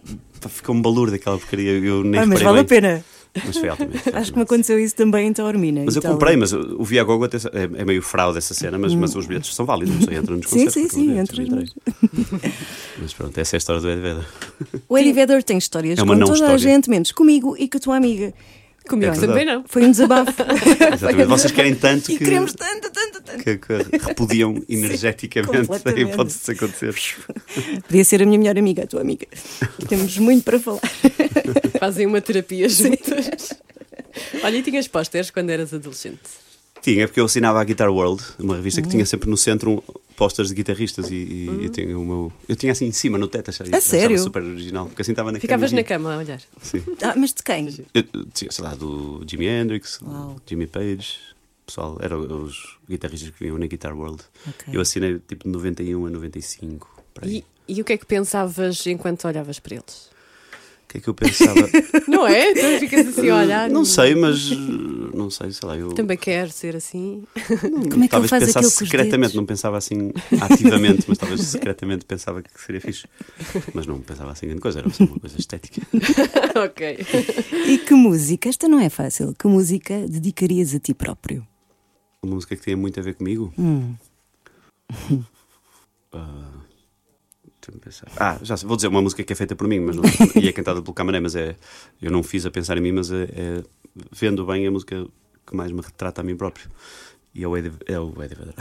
[0.48, 1.70] Ficou um balur daquela porcaria.
[1.72, 2.80] Eu nem Ah, mas vale a bem.
[2.80, 3.04] pena.
[3.44, 3.98] Mas foi altamente.
[3.98, 4.42] foi Acho que me altamente.
[4.42, 5.82] aconteceu isso também em Taormina.
[5.84, 6.14] Mas eu Itália.
[6.16, 7.28] comprei, mas o Viagogo é,
[7.80, 10.46] é meio fraude essa cena, mas, mas os bilhetes são válidos, não sei, entram nos
[10.48, 10.92] Sim, concertos.
[10.92, 11.66] sim, sim, entras entrei.
[13.00, 14.24] Mas pronto, essa é a história do Ed Vedder.
[14.88, 17.80] O Eddie Vedder tem histórias É com toda a gente, menos comigo e com a
[17.80, 18.32] tua amiga.
[18.88, 19.64] Comigo É também não.
[19.66, 20.32] Foi um desabafo.
[20.94, 21.26] Exatamente.
[21.26, 23.42] Vocês querem tanto e que, queremos tanto, tanto, tanto.
[23.42, 26.94] que, que repudiam energeticamente a hipótese de acontecer.
[27.88, 29.26] Podia ser a minha melhor amiga, a tua amiga.
[29.88, 30.80] Temos muito para falar.
[31.78, 33.54] Fazem uma terapia juntas.
[34.42, 36.20] Olha, e tinhas pósteres quando eras adolescente?
[36.84, 38.84] Tinha, porque eu assinava a Guitar World, uma revista Hum.
[38.84, 39.80] que tinha sempre no centro um,
[40.16, 43.26] pósteres de guitarristas e, e eu, tinha o meu, eu tinha assim em cima no
[43.26, 44.18] teto, achava, A sério?
[44.18, 46.40] super original, porque assim estava na Ficavas cama na cama a olhar.
[46.60, 46.82] Sim.
[47.02, 47.68] Ah, mas de quem?
[47.94, 48.04] Eu,
[48.34, 50.36] tinha, sei lá, do Jimi Hendrix, do Uau.
[50.46, 51.16] Jimmy Page,
[51.66, 54.22] pessoal, eram os guitarristas que vinham na Guitar World.
[54.46, 54.74] Ok.
[54.74, 57.42] Eu assinei tipo de 91 a 95, para aí.
[57.66, 60.10] E, e o que é que pensavas enquanto olhavas para eles?
[60.94, 61.68] Que é que eu pensava?
[62.06, 62.54] Não é?
[62.54, 63.68] Tu ficas assim a olhar.
[63.68, 64.56] não sei, mas uh,
[65.12, 67.24] não sei, sei lá, eu Também quero ser assim.
[67.58, 69.34] Como é que ele talvez faz pensasse secretamente, dedos?
[69.34, 73.08] não pensava assim ativamente, mas talvez secretamente pensava que seria fixe.
[73.74, 75.82] Mas não pensava assim grande coisa, era só uma coisa estética.
[76.64, 76.98] ok.
[77.66, 78.48] E que música?
[78.48, 79.34] Esta não é fácil.
[79.36, 81.44] Que música dedicarias a ti próprio?
[82.22, 83.52] Uma música que tenha muito a ver comigo.
[83.58, 83.96] Hum.
[86.12, 86.54] Pensar.
[88.18, 90.04] Ah, já sei, vou dizer uma música que é feita por mim, mas não,
[90.40, 91.56] e é cantada pelo Camané, mas é.
[92.00, 93.62] Eu não fiz a pensar em mim, mas é, é
[94.10, 95.06] vendo bem a música
[95.46, 96.68] que mais me retrata a mim próprio.
[97.34, 98.54] E é o Eddie, é o Eddie Vedder.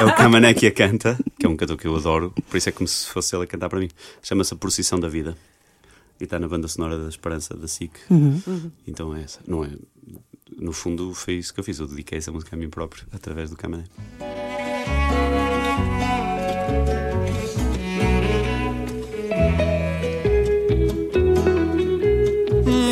[0.00, 2.68] é o Camané que a canta, que é um cantor que eu adoro, por isso
[2.68, 3.88] é como se fosse ele a cantar para mim.
[4.22, 5.36] Chama-se A Procissão da Vida.
[6.20, 7.92] E está na banda sonora da Esperança da SIC.
[8.86, 9.40] Então é essa.
[9.46, 9.70] Não é.
[10.56, 11.78] No fundo, foi isso que eu fiz.
[11.78, 13.84] Eu dediquei essa música a mim próprio através do Camané.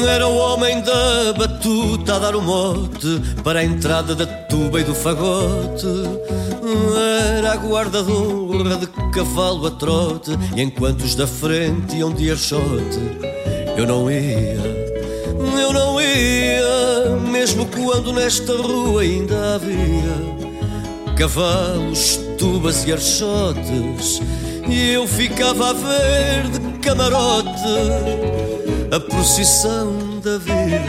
[0.09, 4.85] Era o homem da batuta a dar o mote para a entrada da tuba e
[4.85, 5.87] do fagote.
[7.37, 12.13] Era a guarda de honra de cavalo a trote, e enquanto os da frente iam
[12.13, 13.01] de archote,
[13.77, 14.57] eu não ia,
[15.61, 20.37] eu não ia, mesmo quando nesta rua ainda havia
[21.17, 24.21] cavalos, tubas e archotes,
[24.69, 28.46] e eu ficava a ver de camarote
[28.93, 30.83] a procissão da vida.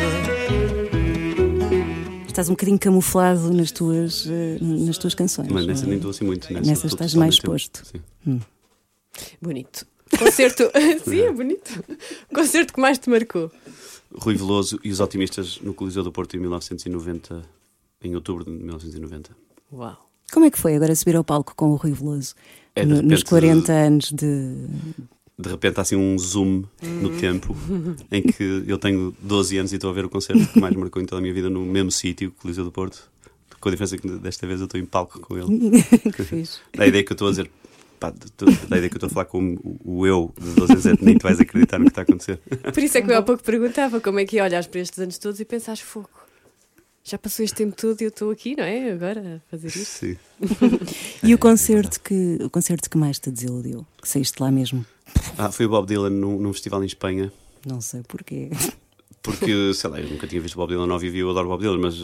[2.27, 5.47] Estás um bocadinho camuflado nas tuas, eh, nas tuas canções.
[5.51, 5.89] Mas nessa não é?
[5.89, 6.51] nem estou assim muito.
[6.53, 7.83] Nessa, Nessa estás mais exposto.
[7.85, 8.41] Sim.
[9.41, 9.85] Bonito.
[10.17, 10.63] Concerto.
[11.03, 11.83] Sim, é bonito.
[12.33, 13.51] Concerto que mais te marcou.
[14.15, 17.41] Rui Veloso e os Otimistas no Coliseu do Porto em 1990,
[18.03, 19.31] em outubro de 1990.
[19.73, 19.97] Uau.
[20.31, 22.35] Como é que foi agora subir ao palco com o Rui Veloso?
[22.75, 24.67] É, No- nos repente, 40 anos de.
[25.39, 27.55] De repente há assim um zoom no tempo
[28.11, 30.99] em que eu tenho 12 anos e estou a ver o concerto que mais marcou
[31.01, 33.09] em toda a minha vida no mesmo sítio, Coliseu do Porto.
[33.59, 35.81] Com a diferença que desta vez eu estou em palco com ele.
[36.11, 36.59] que fiz.
[36.75, 37.51] Da ideia que eu estou a dizer,
[37.99, 40.85] pá, da ideia que eu estou a falar com o, o eu de 12 anos,
[40.87, 42.39] é, nem tu vais acreditar no que está a acontecer.
[42.73, 44.97] Por isso é que eu há pouco perguntava como é que ia olhar para estes
[44.99, 46.09] anos todos e pensares fogo.
[47.09, 48.91] Já passou este tempo todo e eu estou aqui, não é?
[48.91, 49.85] Agora a fazer isto.
[49.85, 50.17] Sim.
[51.23, 53.87] E o concerto, que, o concerto que mais te desiludiu?
[54.01, 54.85] Que saíste lá mesmo?
[55.37, 57.31] Ah, foi o Bob Dylan num, num festival em Espanha.
[57.65, 58.49] Não sei porquê.
[59.27, 61.59] Porque, sei lá, eu nunca tinha visto Bob Dylan ao vivo e eu adoro Bob
[61.59, 61.95] Dylan, mas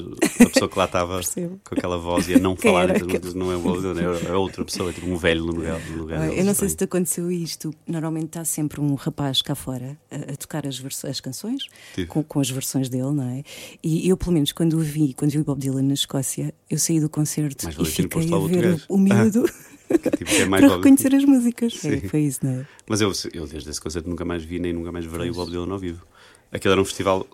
[0.41, 1.21] a pessoa que lá estava
[1.63, 4.26] com aquela voz e a não falar era músicas não é o Bob Dylan, é
[4.28, 6.67] é outra pessoa, é tipo um velho no lugar, no lugar Olha, eu não sei
[6.67, 7.74] se te aconteceu isto.
[7.88, 11.67] Normalmente está sempre um rapaz cá fora a, a tocar as, as canções
[12.09, 13.43] com, com as versões dele, não é?
[13.82, 16.78] E eu, pelo menos, quando o vi, quando vi o Bob Dylan na Escócia, eu
[16.78, 18.86] saí do concerto Mais e fiquei a o ver português.
[18.89, 19.45] o miúdo
[19.99, 21.86] Tipo, que é para reconhecer as músicas.
[21.86, 22.67] É, foi isso, não é?
[22.88, 25.49] Mas eu, eu desde esse concerto nunca mais vi, nem nunca mais verei o Bob
[25.49, 26.05] Dylan ao vivo.
[26.53, 27.25] Aquele era um festival.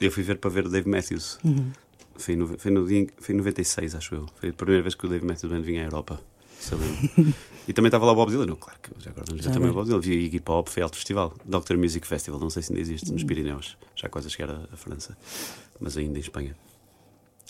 [0.00, 1.38] Eu fui ver para ver o Dave Matthews.
[2.16, 4.26] Foi, em nove- foi, no dia, foi em 96, acho eu.
[4.40, 6.20] Foi a primeira vez que o Dave Matthews Band vinha à Europa.
[7.66, 8.46] e também estava lá o Bob Dylan.
[8.48, 9.72] Eu, claro que já agora Já também o.
[9.74, 10.00] Bob Dylan.
[10.00, 11.34] Vi Iggy Pop, foi alto festival.
[11.44, 11.76] Dr.
[11.76, 13.76] Music Festival, não sei se ainda existe, nos Pirineus.
[13.96, 15.16] Já quase a chegar à, à França.
[15.80, 16.54] Mas ainda em Espanha.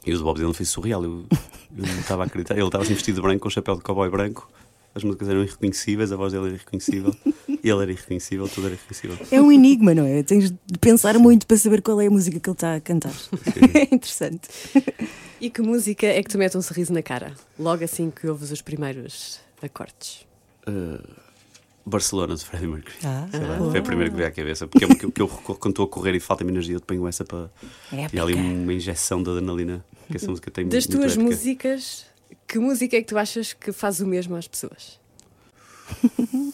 [0.06, 1.02] E o Bob Dylan foi surreal.
[1.04, 2.54] Eu, eu não estava a acreditar.
[2.56, 4.48] Ele estava assim vestido branco, com um chapéu de cowboy branco.
[4.94, 7.14] As músicas eram irreconhecíveis, a voz dele era irreconhecível.
[7.48, 9.16] e ele era irreconhecível, tudo era irreconhecível.
[9.30, 10.22] É um enigma, não é?
[10.22, 13.14] Tens de pensar muito para saber qual é a música que ele está a cantar.
[13.74, 14.48] é interessante.
[15.40, 17.32] E que música é que te mete um sorriso na cara?
[17.58, 20.26] Logo assim que ouves os primeiros acordes.
[20.68, 21.02] Uh,
[21.84, 22.94] Barcelona de Freddie Mercury.
[23.02, 23.70] Ah, Sei lá, boa.
[23.70, 24.68] foi a primeira que veio à cabeça.
[24.68, 26.76] Porque é uma que, eu- que eu recorro quando estou a correr e falta-me energia,
[26.76, 27.50] eu ponho essa para.
[28.12, 31.28] E há ali uma injeção de adrenalina que essa música tem Das muito tuas épica.
[31.28, 32.04] músicas,
[32.52, 35.00] que música é que tu achas que faz o mesmo às pessoas?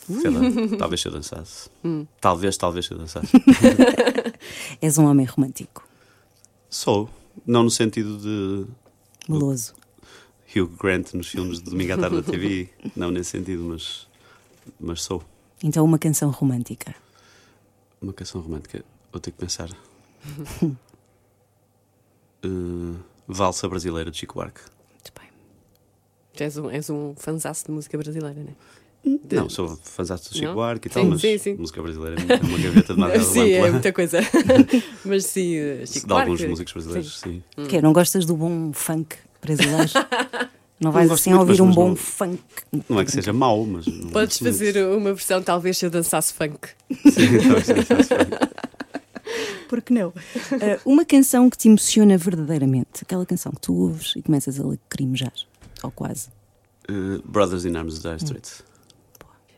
[0.07, 0.41] Sei lá,
[0.79, 1.69] talvez se eu dançasse.
[1.85, 2.07] Hum.
[2.21, 3.33] Talvez, talvez se eu dançasse.
[4.81, 5.85] És um homem romântico,
[6.71, 7.11] Sou.
[7.45, 8.67] Não no sentido de
[9.29, 9.75] meloso.
[10.55, 12.69] Hugh Grant nos filmes de domingo à tarde da TV.
[12.95, 14.07] Não nesse sentido, mas,
[14.79, 15.23] mas sou.
[15.65, 16.95] Então, uma canção romântica.
[18.01, 18.85] Uma canção romântica.
[19.13, 19.69] Vou ter que pensar.
[22.45, 22.97] Uh,
[23.27, 24.78] Valsa Brasileira de Chico Buarque.
[26.39, 29.19] Tu és um, és um fanzaço de música brasileira, não é?
[29.25, 30.53] De- Não, sou fãzão do Chico?
[30.55, 31.55] Buarque e tal, Sim, mas sim, sim.
[31.55, 33.73] música brasileira é uma gaveta demasiado Sim, é ampla.
[33.73, 34.19] muita coisa.
[35.05, 37.43] Mas sim, eh, Chico de alguns músicos brasileiros, sim.
[37.69, 39.91] Que é, não gostas do bom funk brasileiro?
[40.81, 42.39] Não vais assim muito, ouvir um bom não- funk.
[42.89, 43.85] Não é que seja mau, mas.
[43.85, 44.59] não Podes gosto muito.
[44.59, 46.69] fazer uma versão, talvez, se eu dançasse funk.
[46.89, 48.29] Sim, talvez seja-
[49.69, 50.13] Por que não?
[50.53, 53.03] Ah, uma canção que te emociona verdadeiramente.
[53.03, 55.33] Aquela canção que tu ouves e começas a lacrimejar.
[55.83, 56.29] Ou quase.
[56.91, 58.63] Uh, Brothers in Arms Dire Straits.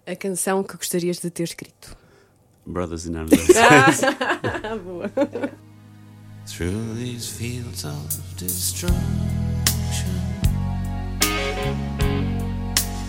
[0.06, 1.96] A canção que gostarias de ter escrito.
[2.66, 4.00] Brothers in Arms Dire Straits.
[4.62, 5.10] Ah, boa.
[6.46, 8.96] Through these fields of destruction,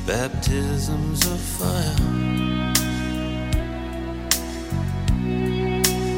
[0.06, 1.96] baptisms of fire.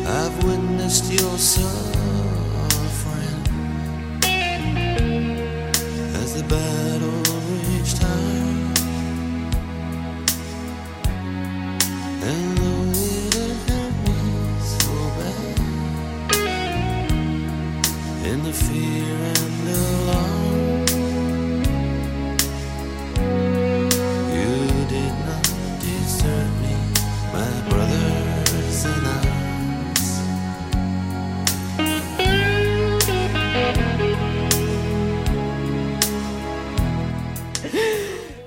[0.06, 2.23] I've witnessed your suffering
[6.34, 7.22] the battle
[7.70, 8.64] reached high.
[12.30, 12.58] And
[15.18, 15.58] bad,
[18.26, 20.33] in the fear and alarm.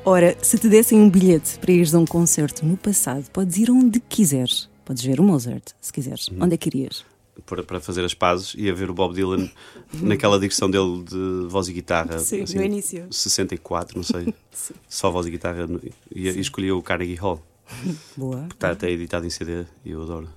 [0.09, 3.72] Ora, se te dessem um bilhete para ires a um concerto no passado, podes ir
[3.72, 4.70] onde quiseres.
[4.84, 6.30] Podes ver o Mozart, se quiseres.
[6.40, 7.04] Onde é que irias?
[7.44, 9.50] para, fazer as pazes e a ver o Bob Dylan
[9.94, 12.20] naquela digressão dele de voz e guitarra.
[12.20, 13.09] Sim, no início.
[13.11, 14.32] 64, não sei.
[14.88, 15.66] Só voz e guitarra.
[16.14, 17.42] E, e escolhi o Carnegie Hall.
[18.16, 18.46] Boa.
[18.48, 20.28] Está até editado em CD e eu adoro.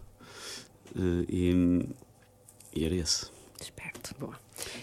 [0.95, 1.85] Eh, e,
[2.75, 3.27] e era esse.
[3.61, 4.15] Esperto.
[4.19, 4.33] Boa.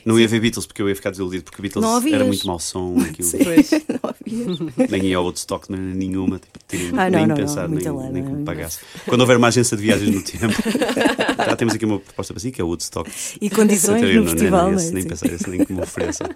[0.05, 2.59] Não ia ver Beatles porque eu ia ficar desiludido porque Beatles Não era muito mau
[2.61, 2.97] som.
[3.03, 3.29] Aquilo.
[3.45, 3.71] Pois.
[4.27, 4.87] Não?
[4.91, 6.39] Nem ia ao Woodstock, nenhuma.
[6.39, 8.45] Tipo, tirem- Ah, não, nem não, não, pensar, muita nem, lana, nem que me não.
[8.45, 8.81] pagasse.
[9.07, 10.55] Quando houver uma agência de viagens no tempo,
[11.47, 13.11] já temos aqui uma proposta para si que é o Woodstock.
[13.41, 14.83] E condições Até eu no não- festival, nem, não é?
[14.85, 15.09] esse, nem Sim.
[15.09, 16.27] pensar esse, nem que me ofereçam.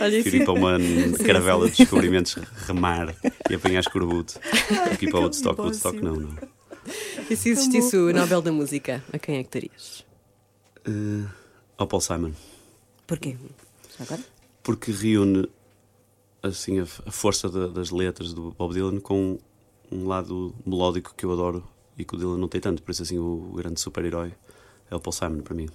[0.00, 0.78] Olha, ir para uma
[1.24, 3.14] caravela de descobrimentos, remar
[3.48, 4.34] e apanhar escorbuto.
[4.92, 6.30] Aqui para o Woodstock, Woodstock não, não.
[7.30, 10.04] e se existisse o Nobel da Música, a quem é que terias?
[10.86, 11.24] Eh,
[11.78, 12.32] ao Paul Simon.
[13.06, 13.36] Porquê?
[14.00, 14.22] Agora?
[14.62, 15.48] Porque reúne
[16.42, 19.38] assim a, a força da- das letras do Bob Dylan com
[19.90, 21.66] um lado melódico que eu adoro
[21.96, 22.82] e que o Dylan não tem tanto.
[22.82, 24.32] Por isso assim o grande super-herói
[24.90, 25.68] é o Paul Simon para mim.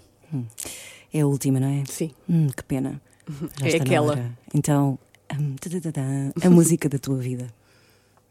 [1.14, 1.84] É a última, não é?
[1.86, 2.12] Sim.
[2.30, 3.02] Hum, que pena.
[3.60, 4.32] Já É aquela.
[4.54, 4.98] Então,
[5.40, 6.04] hum, tadadadá,
[6.44, 7.48] a música da tua vida.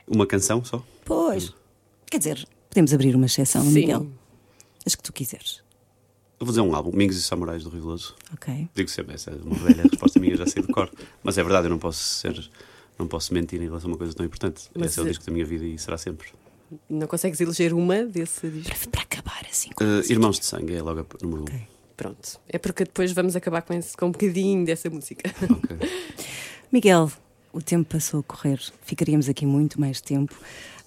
[0.06, 0.84] Uma canção só?
[1.04, 1.52] Pois.
[2.10, 3.70] Quer dizer, podemos abrir uma exceção, Sim.
[3.72, 4.06] Miguel.
[4.86, 5.62] As que tu quiseres.
[6.40, 8.14] Eu vou dizer um álbum, Mingos e Samurais do Rio Veloso.
[8.32, 8.68] Ok?
[8.72, 10.88] Digo sempre, essa é uma velha resposta minha, já sei de cor.
[11.22, 12.48] Mas é verdade, eu não posso ser,
[12.96, 14.70] não posso mentir em relação a uma coisa tão importante.
[14.76, 16.28] Mas Esse é o disco da minha vida e será sempre.
[16.88, 18.88] Não consegues eleger uma desse disco?
[18.88, 19.46] Para, para acabar.
[19.50, 19.70] assim.
[19.80, 21.54] Uh, Irmãos de Sangue é logo a número 1.
[21.56, 21.60] Um.
[21.96, 22.40] Pronto.
[22.48, 25.28] É porque depois vamos acabar com, esse, com um bocadinho dessa música.
[25.42, 25.88] Okay.
[26.70, 27.10] Miguel,
[27.52, 28.60] o tempo passou a correr.
[28.82, 30.38] Ficaríamos aqui muito mais tempo.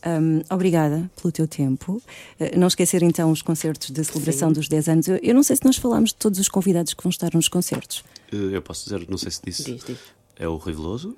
[0.05, 2.01] Um, obrigada pelo teu tempo.
[2.39, 4.53] Uh, não esquecer então os concertos da celebração Sim.
[4.55, 5.07] dos 10 anos.
[5.07, 7.47] Eu, eu, não sei se nós falámos de todos os convidados que vão estar nos
[7.47, 8.03] concertos.
[8.33, 9.63] Uh, eu posso dizer, não sei se disse.
[9.63, 9.97] Diz, diz.
[10.35, 11.15] É o Rui Veloso,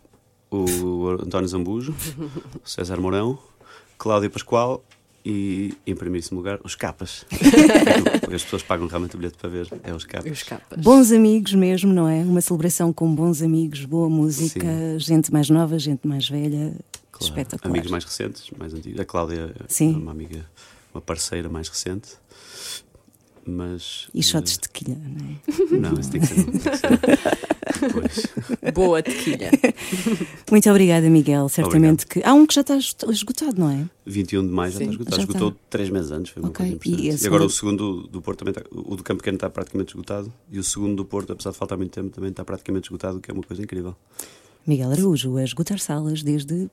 [0.52, 1.96] o António Zambujo,
[2.64, 3.40] o César Mourão,
[3.98, 4.84] Cláudia Pascoal
[5.26, 7.26] e, em primeiríssimo lugar, os capas.
[8.34, 10.32] As pessoas pagam realmente o bilhete para ver, é os capas.
[10.32, 10.80] os capas.
[10.82, 12.22] Bons amigos mesmo, não é?
[12.22, 15.00] Uma celebração com bons amigos, boa música, Sim.
[15.00, 16.74] gente mais nova, gente mais velha.
[17.30, 17.42] Claro.
[17.42, 17.72] Espetacular.
[17.72, 19.00] Amigos mais recentes, mais antigos.
[19.00, 19.94] A Cláudia Sim.
[19.94, 20.46] é uma amiga,
[20.94, 22.10] uma parceira mais recente.
[23.46, 24.56] Mas, e shots uh...
[24.56, 25.80] de tequilha, não é?
[25.80, 26.46] Não, isso tem que ser.
[26.46, 28.72] Tem que ser.
[28.74, 29.52] Boa tequilha.
[30.50, 31.50] Muito obrigada, Miguel.
[31.50, 32.24] Certamente Obrigado.
[32.24, 32.24] que.
[32.24, 33.86] Há um que já está esgotado, não é?
[34.06, 35.16] 21 de maio já está esgotado.
[35.18, 35.62] Já esgotou está.
[35.70, 36.32] três meses antes.
[36.32, 36.78] Foi uma okay.
[36.80, 38.64] coisa e, e, agora o segundo do Porto também está.
[38.72, 40.32] O do Campo Pequeno está praticamente esgotado.
[40.50, 43.20] E o segundo do Porto, apesar de faltar muito tempo, também está praticamente esgotado, o
[43.20, 43.94] que é uma coisa incrível.
[44.66, 46.70] Miguel Araújo, a esgotar salas desde.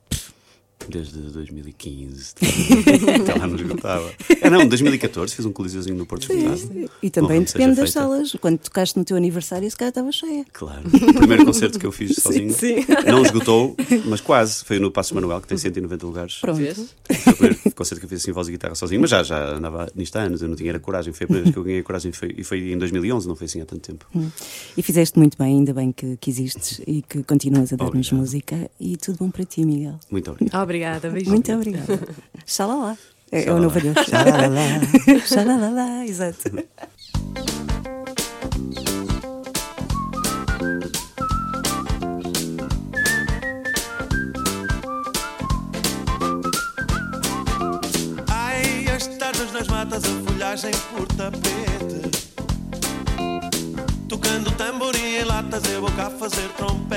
[0.89, 2.33] Desde 2015.
[3.21, 4.11] Até lá não esgotava.
[4.41, 6.89] É, não, 2014 fiz um coliseuzinho no Porto Esgotado.
[7.01, 8.35] E também depende das salas.
[8.41, 10.45] Quando tocaste no teu aniversário, esse cara estava cheia.
[10.51, 10.81] Claro.
[10.87, 12.85] O primeiro concerto que eu fiz sozinho sim, sim.
[13.05, 13.75] não esgotou,
[14.05, 14.63] mas quase.
[14.65, 16.37] Foi no Passo Manuel, que tem 190 lugares.
[16.39, 16.59] Pronto.
[16.59, 19.01] Foi o primeiro concerto que eu fiz assim, voz e guitarra sozinho.
[19.01, 20.41] Mas já, já andava nisto há anos.
[20.41, 21.13] Eu não tinha era coragem.
[21.13, 23.45] Foi a primeira vez que eu ganhei coragem foi, e foi em 2011, não foi
[23.45, 24.05] assim há tanto tempo.
[24.15, 24.29] Hum.
[24.75, 28.69] E fizeste muito bem, ainda bem que, que existes e que continuas a dar-nos música.
[28.79, 29.99] E tudo bom para ti, Miguel.
[30.09, 30.61] Muito obrigado.
[30.71, 31.33] Obrigada, beijinho.
[31.33, 31.99] Muito obrigada.
[32.45, 32.97] Xalala.
[33.29, 33.97] É, é o novo adeus.
[34.07, 34.61] Xalala.
[35.27, 36.49] Xalala, exato.
[48.29, 52.01] Ai, as tardes nas matas, a folhagem por tapete.
[54.07, 56.90] Tocando tamborim em latas, eu boca a fazer trompete.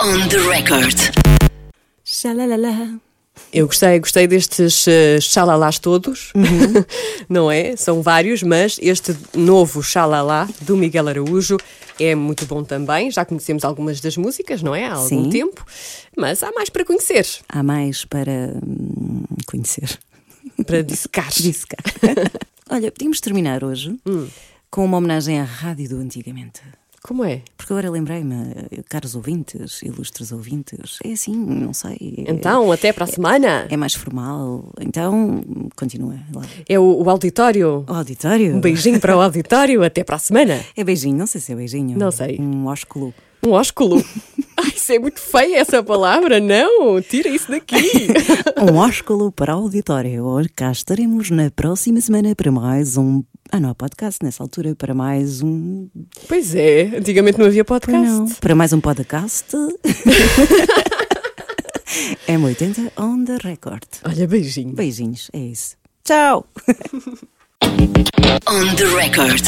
[0.00, 0.96] On the record.
[2.04, 3.00] Xalalala.
[3.52, 6.84] Eu gostei, gostei destes uh, xalalás todos, uhum.
[7.28, 7.74] não é?
[7.76, 11.56] São vários, mas este novo xalalá do Miguel Araújo
[11.98, 13.10] é muito bom também.
[13.10, 14.86] Já conhecemos algumas das músicas, não é?
[14.86, 15.30] Há algum Sim.
[15.30, 15.64] tempo,
[16.16, 17.26] mas há mais para conhecer.
[17.48, 19.98] Há mais para hum, conhecer.
[20.64, 21.30] Para dissecar.
[21.34, 21.82] dissecar.
[22.70, 24.28] Olha, podíamos terminar hoje hum.
[24.70, 26.60] com uma homenagem à rádio do antigamente.
[27.06, 27.42] Como é?
[27.54, 28.34] Porque agora lembrei-me,
[28.88, 31.98] caros ouvintes, ilustres ouvintes, é assim, não sei.
[32.26, 33.66] Então, é, até para a semana.
[33.68, 34.72] É, é, mais formal.
[34.80, 35.44] Então,
[35.76, 36.40] continua lá.
[36.66, 37.84] É o, o, auditório.
[37.86, 38.56] O auditório.
[38.56, 40.64] Um beijinho para o auditório, até para a semana.
[40.74, 41.98] É beijinho, não sei se é beijinho.
[41.98, 42.38] Não sei.
[42.40, 43.12] Um ósculo.
[43.44, 44.02] Um ósculo?
[44.56, 47.76] Ai, isso é muito feia essa palavra, não, tira isso daqui.
[48.72, 50.24] um ósculo para o auditório.
[50.56, 53.22] Cá estaremos na próxima semana para mais um
[53.54, 55.88] ah, não há podcast nessa altura para mais um.
[56.26, 58.04] Pois é, antigamente não havia podcast.
[58.04, 58.26] Não.
[58.26, 59.46] Para mais um podcast.
[62.26, 63.86] M80 on the record.
[64.04, 64.74] Olha, beijinho.
[64.74, 65.76] Beijinhos, é isso.
[66.02, 66.44] Tchau!
[68.48, 69.44] on the record.